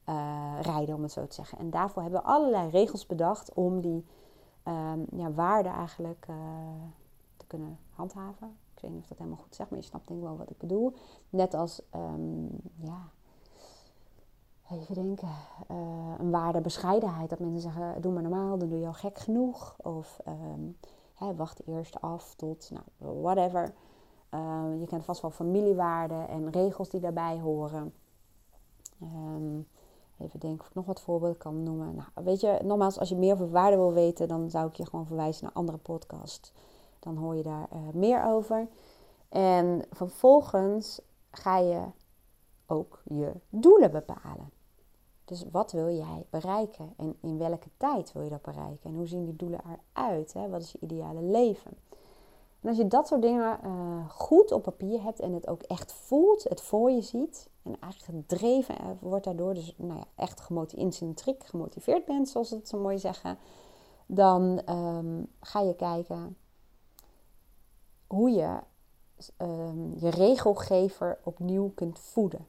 [0.08, 1.58] uh, rijden, om het zo te zeggen.
[1.58, 4.06] En daarvoor hebben we allerlei regels bedacht om die
[4.64, 6.36] um, ja, waarden eigenlijk uh,
[7.36, 8.56] te kunnen handhaven.
[8.74, 10.50] Ik weet niet of dat helemaal goed zeg, maar je snapt denk ik wel wat
[10.50, 10.92] ik bedoel.
[11.28, 13.08] Net als, um, ja,
[14.70, 15.28] even denken,
[16.18, 17.30] een waarde bescheidenheid.
[17.30, 19.76] Dat mensen zeggen, doe maar normaal, dan doe je al gek genoeg.
[19.76, 20.20] Of
[21.14, 23.74] hè, wacht eerst af tot, nou, whatever.
[24.34, 27.92] Uh, je kent vast wel familiewaarden en regels die daarbij horen.
[29.02, 29.66] Um,
[30.18, 31.94] Even denken of ik nog wat voorbeelden kan noemen.
[31.94, 34.86] Nou, weet je, nogmaals, als je meer over waarde wil weten, dan zou ik je
[34.86, 36.52] gewoon verwijzen naar andere podcasts.
[36.98, 38.68] Dan hoor je daar uh, meer over.
[39.28, 41.00] En vervolgens
[41.30, 41.82] ga je
[42.66, 44.50] ook je doelen bepalen.
[45.24, 48.90] Dus wat wil jij bereiken en in welke tijd wil je dat bereiken?
[48.90, 49.60] En hoe zien die doelen
[49.94, 50.32] eruit?
[50.32, 50.48] Hè?
[50.48, 51.72] Wat is je ideale leven?
[52.62, 55.92] En als je dat soort dingen uh, goed op papier hebt en het ook echt
[55.92, 61.44] voelt, het voor je ziet en eigenlijk gedreven wordt daardoor, dus nou ja, echt gemotiveerd,
[61.44, 63.38] gemotiveerd bent, zoals ze het zo mooi zeggen,
[64.06, 66.36] dan um, ga je kijken
[68.06, 68.58] hoe je
[69.38, 72.46] um, je regelgever opnieuw kunt voeden.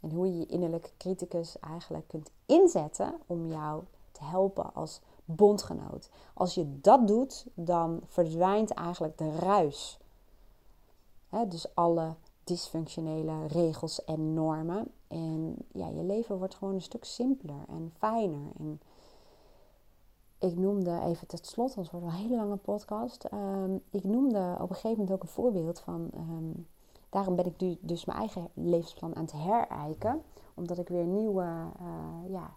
[0.00, 3.82] En hoe je je innerlijke criticus eigenlijk kunt inzetten om jou
[4.12, 6.10] te helpen als bondgenoot.
[6.34, 9.98] Als je dat doet, dan verdwijnt eigenlijk de ruis.
[11.48, 12.14] dus alle
[12.44, 14.90] dysfunctionele regels en normen.
[15.08, 18.50] En ja, je leven wordt gewoon een stuk simpeler en fijner.
[18.58, 18.80] En
[20.38, 23.24] ik noemde even tot slot, want het wordt een hele lange podcast.
[23.24, 26.10] Ehm, ik noemde op een gegeven moment ook een voorbeeld van.
[26.14, 26.62] Ehm,
[27.10, 30.22] daarom ben ik nu dus mijn eigen levensplan aan het herijken.
[30.54, 31.42] Omdat ik weer nieuwe
[31.80, 32.54] uh, ja,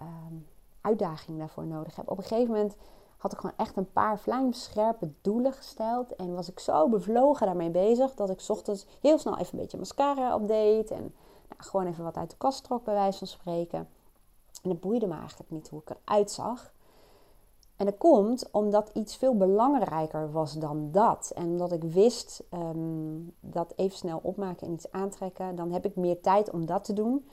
[0.00, 0.46] um,
[0.88, 2.10] uitdagingen daarvoor nodig heb.
[2.10, 2.76] Op een gegeven moment
[3.16, 6.16] had ik gewoon echt een paar vlijmscherpe doelen gesteld.
[6.16, 9.78] En was ik zo bevlogen daarmee bezig dat ik ochtends heel snel even een beetje
[9.78, 10.94] mascara update.
[10.94, 11.14] En
[11.48, 13.88] nou, gewoon even wat uit de kast trok, bij wijze van spreken.
[14.62, 16.72] En het boeide me eigenlijk niet hoe ik eruit zag.
[17.76, 21.32] En dat komt omdat iets veel belangrijker was dan dat.
[21.34, 25.96] En omdat ik wist um, dat even snel opmaken en iets aantrekken, dan heb ik
[25.96, 27.28] meer tijd om dat te doen.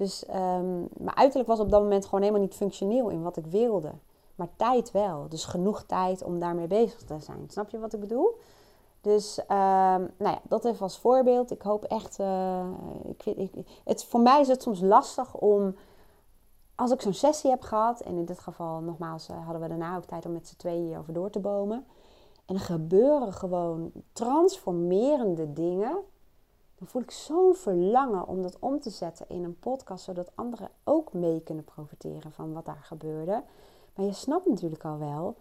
[0.00, 3.46] Dus um, mijn uiterlijk was op dat moment gewoon helemaal niet functioneel in wat ik
[3.46, 3.92] wilde.
[4.34, 5.28] Maar tijd wel.
[5.28, 7.44] Dus genoeg tijd om daarmee bezig te zijn.
[7.48, 8.38] Snap je wat ik bedoel?
[9.00, 11.50] Dus um, nou ja, dat even als voorbeeld.
[11.50, 12.18] Ik hoop echt.
[12.18, 12.66] Uh,
[13.04, 13.50] ik, ik,
[13.84, 15.74] het, voor mij is het soms lastig om
[16.74, 19.96] als ik zo'n sessie heb gehad, en in dit geval nogmaals eh, hadden we daarna
[19.96, 21.86] ook tijd om met z'n tweeën over door te bomen.
[22.46, 25.96] En er gebeuren gewoon transformerende dingen.
[26.80, 30.70] Dan voel ik zo'n verlangen om dat om te zetten in een podcast, zodat anderen
[30.84, 33.42] ook mee kunnen profiteren van wat daar gebeurde.
[33.94, 35.36] Maar je snapt natuurlijk al wel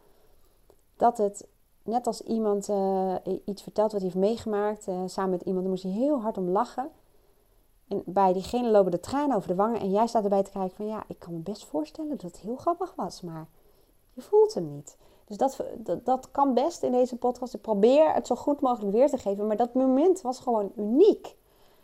[0.95, 1.47] dat het,
[1.83, 3.15] net als iemand uh,
[3.45, 6.37] iets vertelt wat hij heeft meegemaakt, uh, samen met iemand, dan moest hij heel hard
[6.37, 6.89] om lachen.
[7.87, 9.79] En bij diegene lopen de tranen over de wangen.
[9.79, 12.37] En jij staat erbij te kijken van ja, ik kan me best voorstellen dat het
[12.37, 13.21] heel grappig was.
[13.21, 13.47] Maar
[14.13, 14.97] je voelt hem niet.
[15.29, 17.53] Dus dat, dat, dat kan best in deze podcast.
[17.53, 19.47] Ik probeer het zo goed mogelijk weer te geven.
[19.47, 21.35] Maar dat moment was gewoon uniek.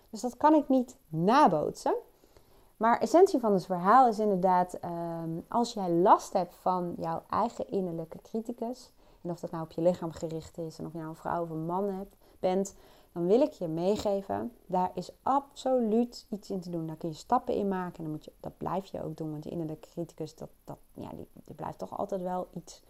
[0.10, 1.96] Dus dat kan ik niet nabootsen.
[2.78, 7.70] Maar essentie van het verhaal is inderdaad, ehm, als jij last hebt van jouw eigen
[7.70, 8.92] innerlijke criticus,
[9.22, 11.44] en of dat nou op je lichaam gericht is, en of je nou een vrouw
[11.44, 12.76] of een man hebt, bent,
[13.12, 16.88] dan wil ik je meegeven, daar is absoluut iets in te doen.
[16.88, 19.32] Daar kun je stappen in maken en dan moet je, dat blijf je ook doen.
[19.32, 22.82] Want die innerlijke criticus, dat, dat, ja, die blijft toch altijd wel iets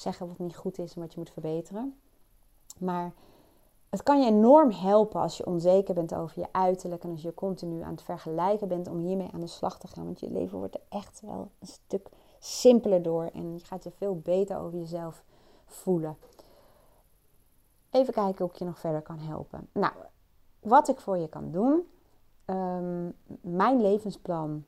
[0.00, 2.00] zeggen wat niet goed is en wat je moet verbeteren.
[2.78, 3.12] Maar
[3.88, 7.34] het kan je enorm helpen als je onzeker bent over je uiterlijk en als je
[7.34, 10.04] continu aan het vergelijken bent om hiermee aan de slag te gaan.
[10.04, 13.90] Want je leven wordt er echt wel een stuk simpeler door en je gaat je
[13.90, 15.24] veel beter over jezelf
[15.66, 16.16] voelen.
[17.90, 19.68] Even kijken hoe ik je nog verder kan helpen.
[19.72, 19.92] Nou,
[20.60, 21.88] wat ik voor je kan doen.
[22.46, 24.64] Um, mijn levensplan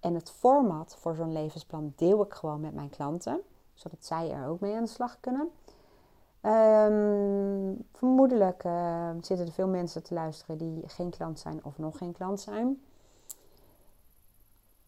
[0.00, 3.40] en het format voor zo'n levensplan deel ik gewoon met mijn klanten.
[3.80, 5.50] Zodat zij er ook mee aan de slag kunnen.
[6.42, 11.98] Um, vermoedelijk uh, zitten er veel mensen te luisteren die geen klant zijn of nog
[11.98, 12.82] geen klant zijn.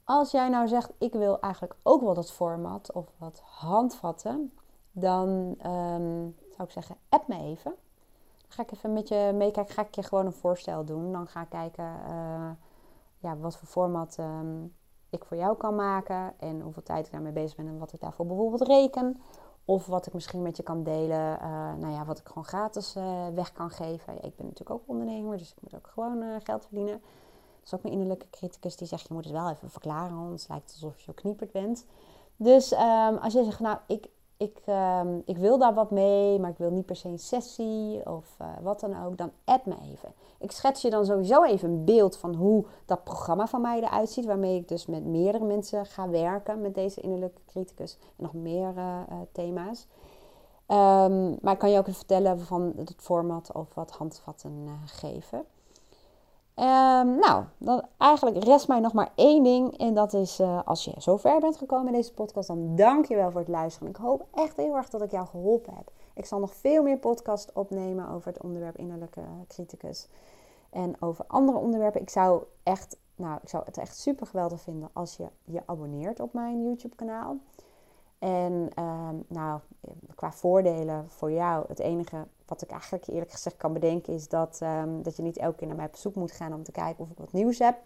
[0.04, 4.52] Als jij nou zegt, ik wil eigenlijk ook wel dat format of wat handvatten,
[4.92, 5.28] dan
[5.66, 7.74] um, zou ik zeggen, app me even.
[8.40, 11.12] Dan ga ik even met je meekijken, ga ik je gewoon een voorstel doen.
[11.12, 12.50] Dan ga ik kijken uh,
[13.18, 14.18] ja, wat voor format
[15.12, 18.00] ik voor jou kan maken en hoeveel tijd ik daarmee bezig ben en wat ik
[18.00, 19.20] daarvoor bijvoorbeeld reken.
[19.64, 22.96] Of wat ik misschien met je kan delen, uh, nou ja, wat ik gewoon gratis
[22.96, 24.14] uh, weg kan geven.
[24.14, 27.00] ik ben natuurlijk ook ondernemer, dus ik moet ook gewoon geld verdienen.
[27.00, 30.48] Dat is ook mijn innerlijke criticus die zegt, je moet het wel even verklaren, anders
[30.48, 31.86] lijkt het alsof je zo knieperd bent.
[32.36, 34.08] Dus um, als je zegt, nou, ik,
[34.42, 38.06] ik, ehm, ik wil daar wat mee, maar ik wil niet per se een sessie
[38.06, 40.12] of uh, wat dan ook, dan add me even.
[40.38, 44.10] Ik schets je dan sowieso even een beeld van hoe dat programma van mij eruit
[44.10, 48.32] ziet, waarmee ik dus met meerdere mensen ga werken met deze innerlijke criticus en nog
[48.32, 49.86] meer uh, thema's.
[50.66, 55.44] Um, maar ik kan je ook even vertellen van het format of wat handvatten geven.
[56.56, 59.78] Um, nou, dan eigenlijk rest mij nog maar één ding.
[59.78, 63.06] En dat is, uh, als je zo ver bent gekomen in deze podcast, dan dank
[63.06, 63.88] je wel voor het luisteren.
[63.88, 65.90] Ik hoop echt heel erg dat ik jou geholpen heb.
[66.14, 70.08] Ik zal nog veel meer podcast opnemen over het onderwerp innerlijke criticus.
[70.70, 72.00] En over andere onderwerpen.
[72.00, 76.20] Ik zou, echt, nou, ik zou het echt super geweldig vinden als je je abonneert
[76.20, 77.36] op mijn YouTube kanaal.
[78.22, 79.60] En ehm, nou,
[80.14, 84.58] qua voordelen voor jou, het enige wat ik eigenlijk eerlijk gezegd kan bedenken is dat,
[84.60, 87.04] ehm, dat je niet elke keer naar mij op zoek moet gaan om te kijken
[87.04, 87.76] of ik wat nieuws heb.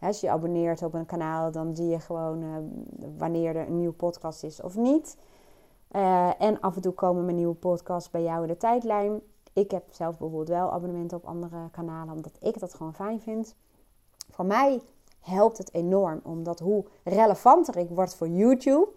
[0.00, 3.76] als je je abonneert op een kanaal, dan zie je gewoon ehm, wanneer er een
[3.76, 5.16] nieuwe podcast is of niet.
[5.96, 9.20] Uh, en af en toe komen mijn nieuwe podcasts bij jou in de tijdlijn.
[9.52, 13.54] Ik heb zelf bijvoorbeeld wel abonnementen op andere kanalen, omdat ik dat gewoon fijn vind.
[14.30, 14.82] Voor mij
[15.20, 18.88] helpt het enorm, omdat hoe relevanter ik word voor YouTube,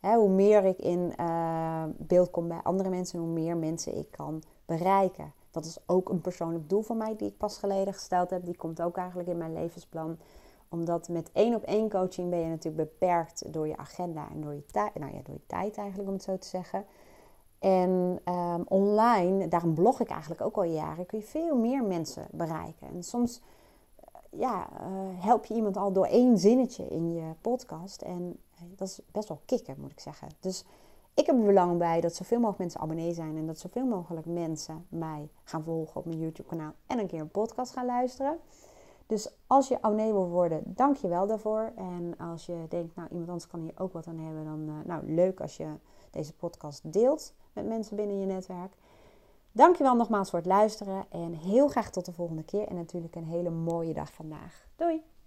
[0.00, 4.42] hoe meer ik in uh, beeld kom bij andere mensen, hoe meer mensen ik kan
[4.66, 5.32] bereiken.
[5.50, 8.44] Dat is ook een persoonlijk doel van mij die ik pas geleden gesteld heb.
[8.44, 10.18] Die komt ook eigenlijk in mijn levensplan.
[10.68, 14.54] Omdat met één op één coaching ben je natuurlijk beperkt door je agenda en door
[14.54, 14.94] je tijd.
[14.94, 16.84] Nou ja, door je tijd eigenlijk om het zo te zeggen.
[17.58, 22.26] En um, online, daarom blog ik eigenlijk ook al jaren, kun je veel meer mensen
[22.30, 22.88] bereiken.
[22.88, 23.40] En soms
[24.00, 28.02] uh, ja, uh, help je iemand al door één zinnetje in je podcast.
[28.02, 28.38] En
[28.76, 30.28] dat is best wel kicken, moet ik zeggen.
[30.40, 30.64] Dus
[31.14, 33.36] ik heb er belang bij dat zoveel mogelijk mensen abonnee zijn.
[33.36, 36.72] En dat zoveel mogelijk mensen mij gaan volgen op mijn YouTube kanaal.
[36.86, 38.38] En een keer een podcast gaan luisteren.
[39.06, 41.72] Dus als je abonnee wil worden, dank je wel daarvoor.
[41.76, 44.44] En als je denkt, nou iemand anders kan hier ook wat aan hebben.
[44.44, 45.66] Dan nou leuk als je
[46.10, 48.72] deze podcast deelt met mensen binnen je netwerk.
[49.52, 52.68] Dankjewel nogmaals voor het luisteren en heel graag tot de volgende keer.
[52.68, 54.66] En natuurlijk een hele mooie dag vandaag.
[54.76, 55.17] Doei!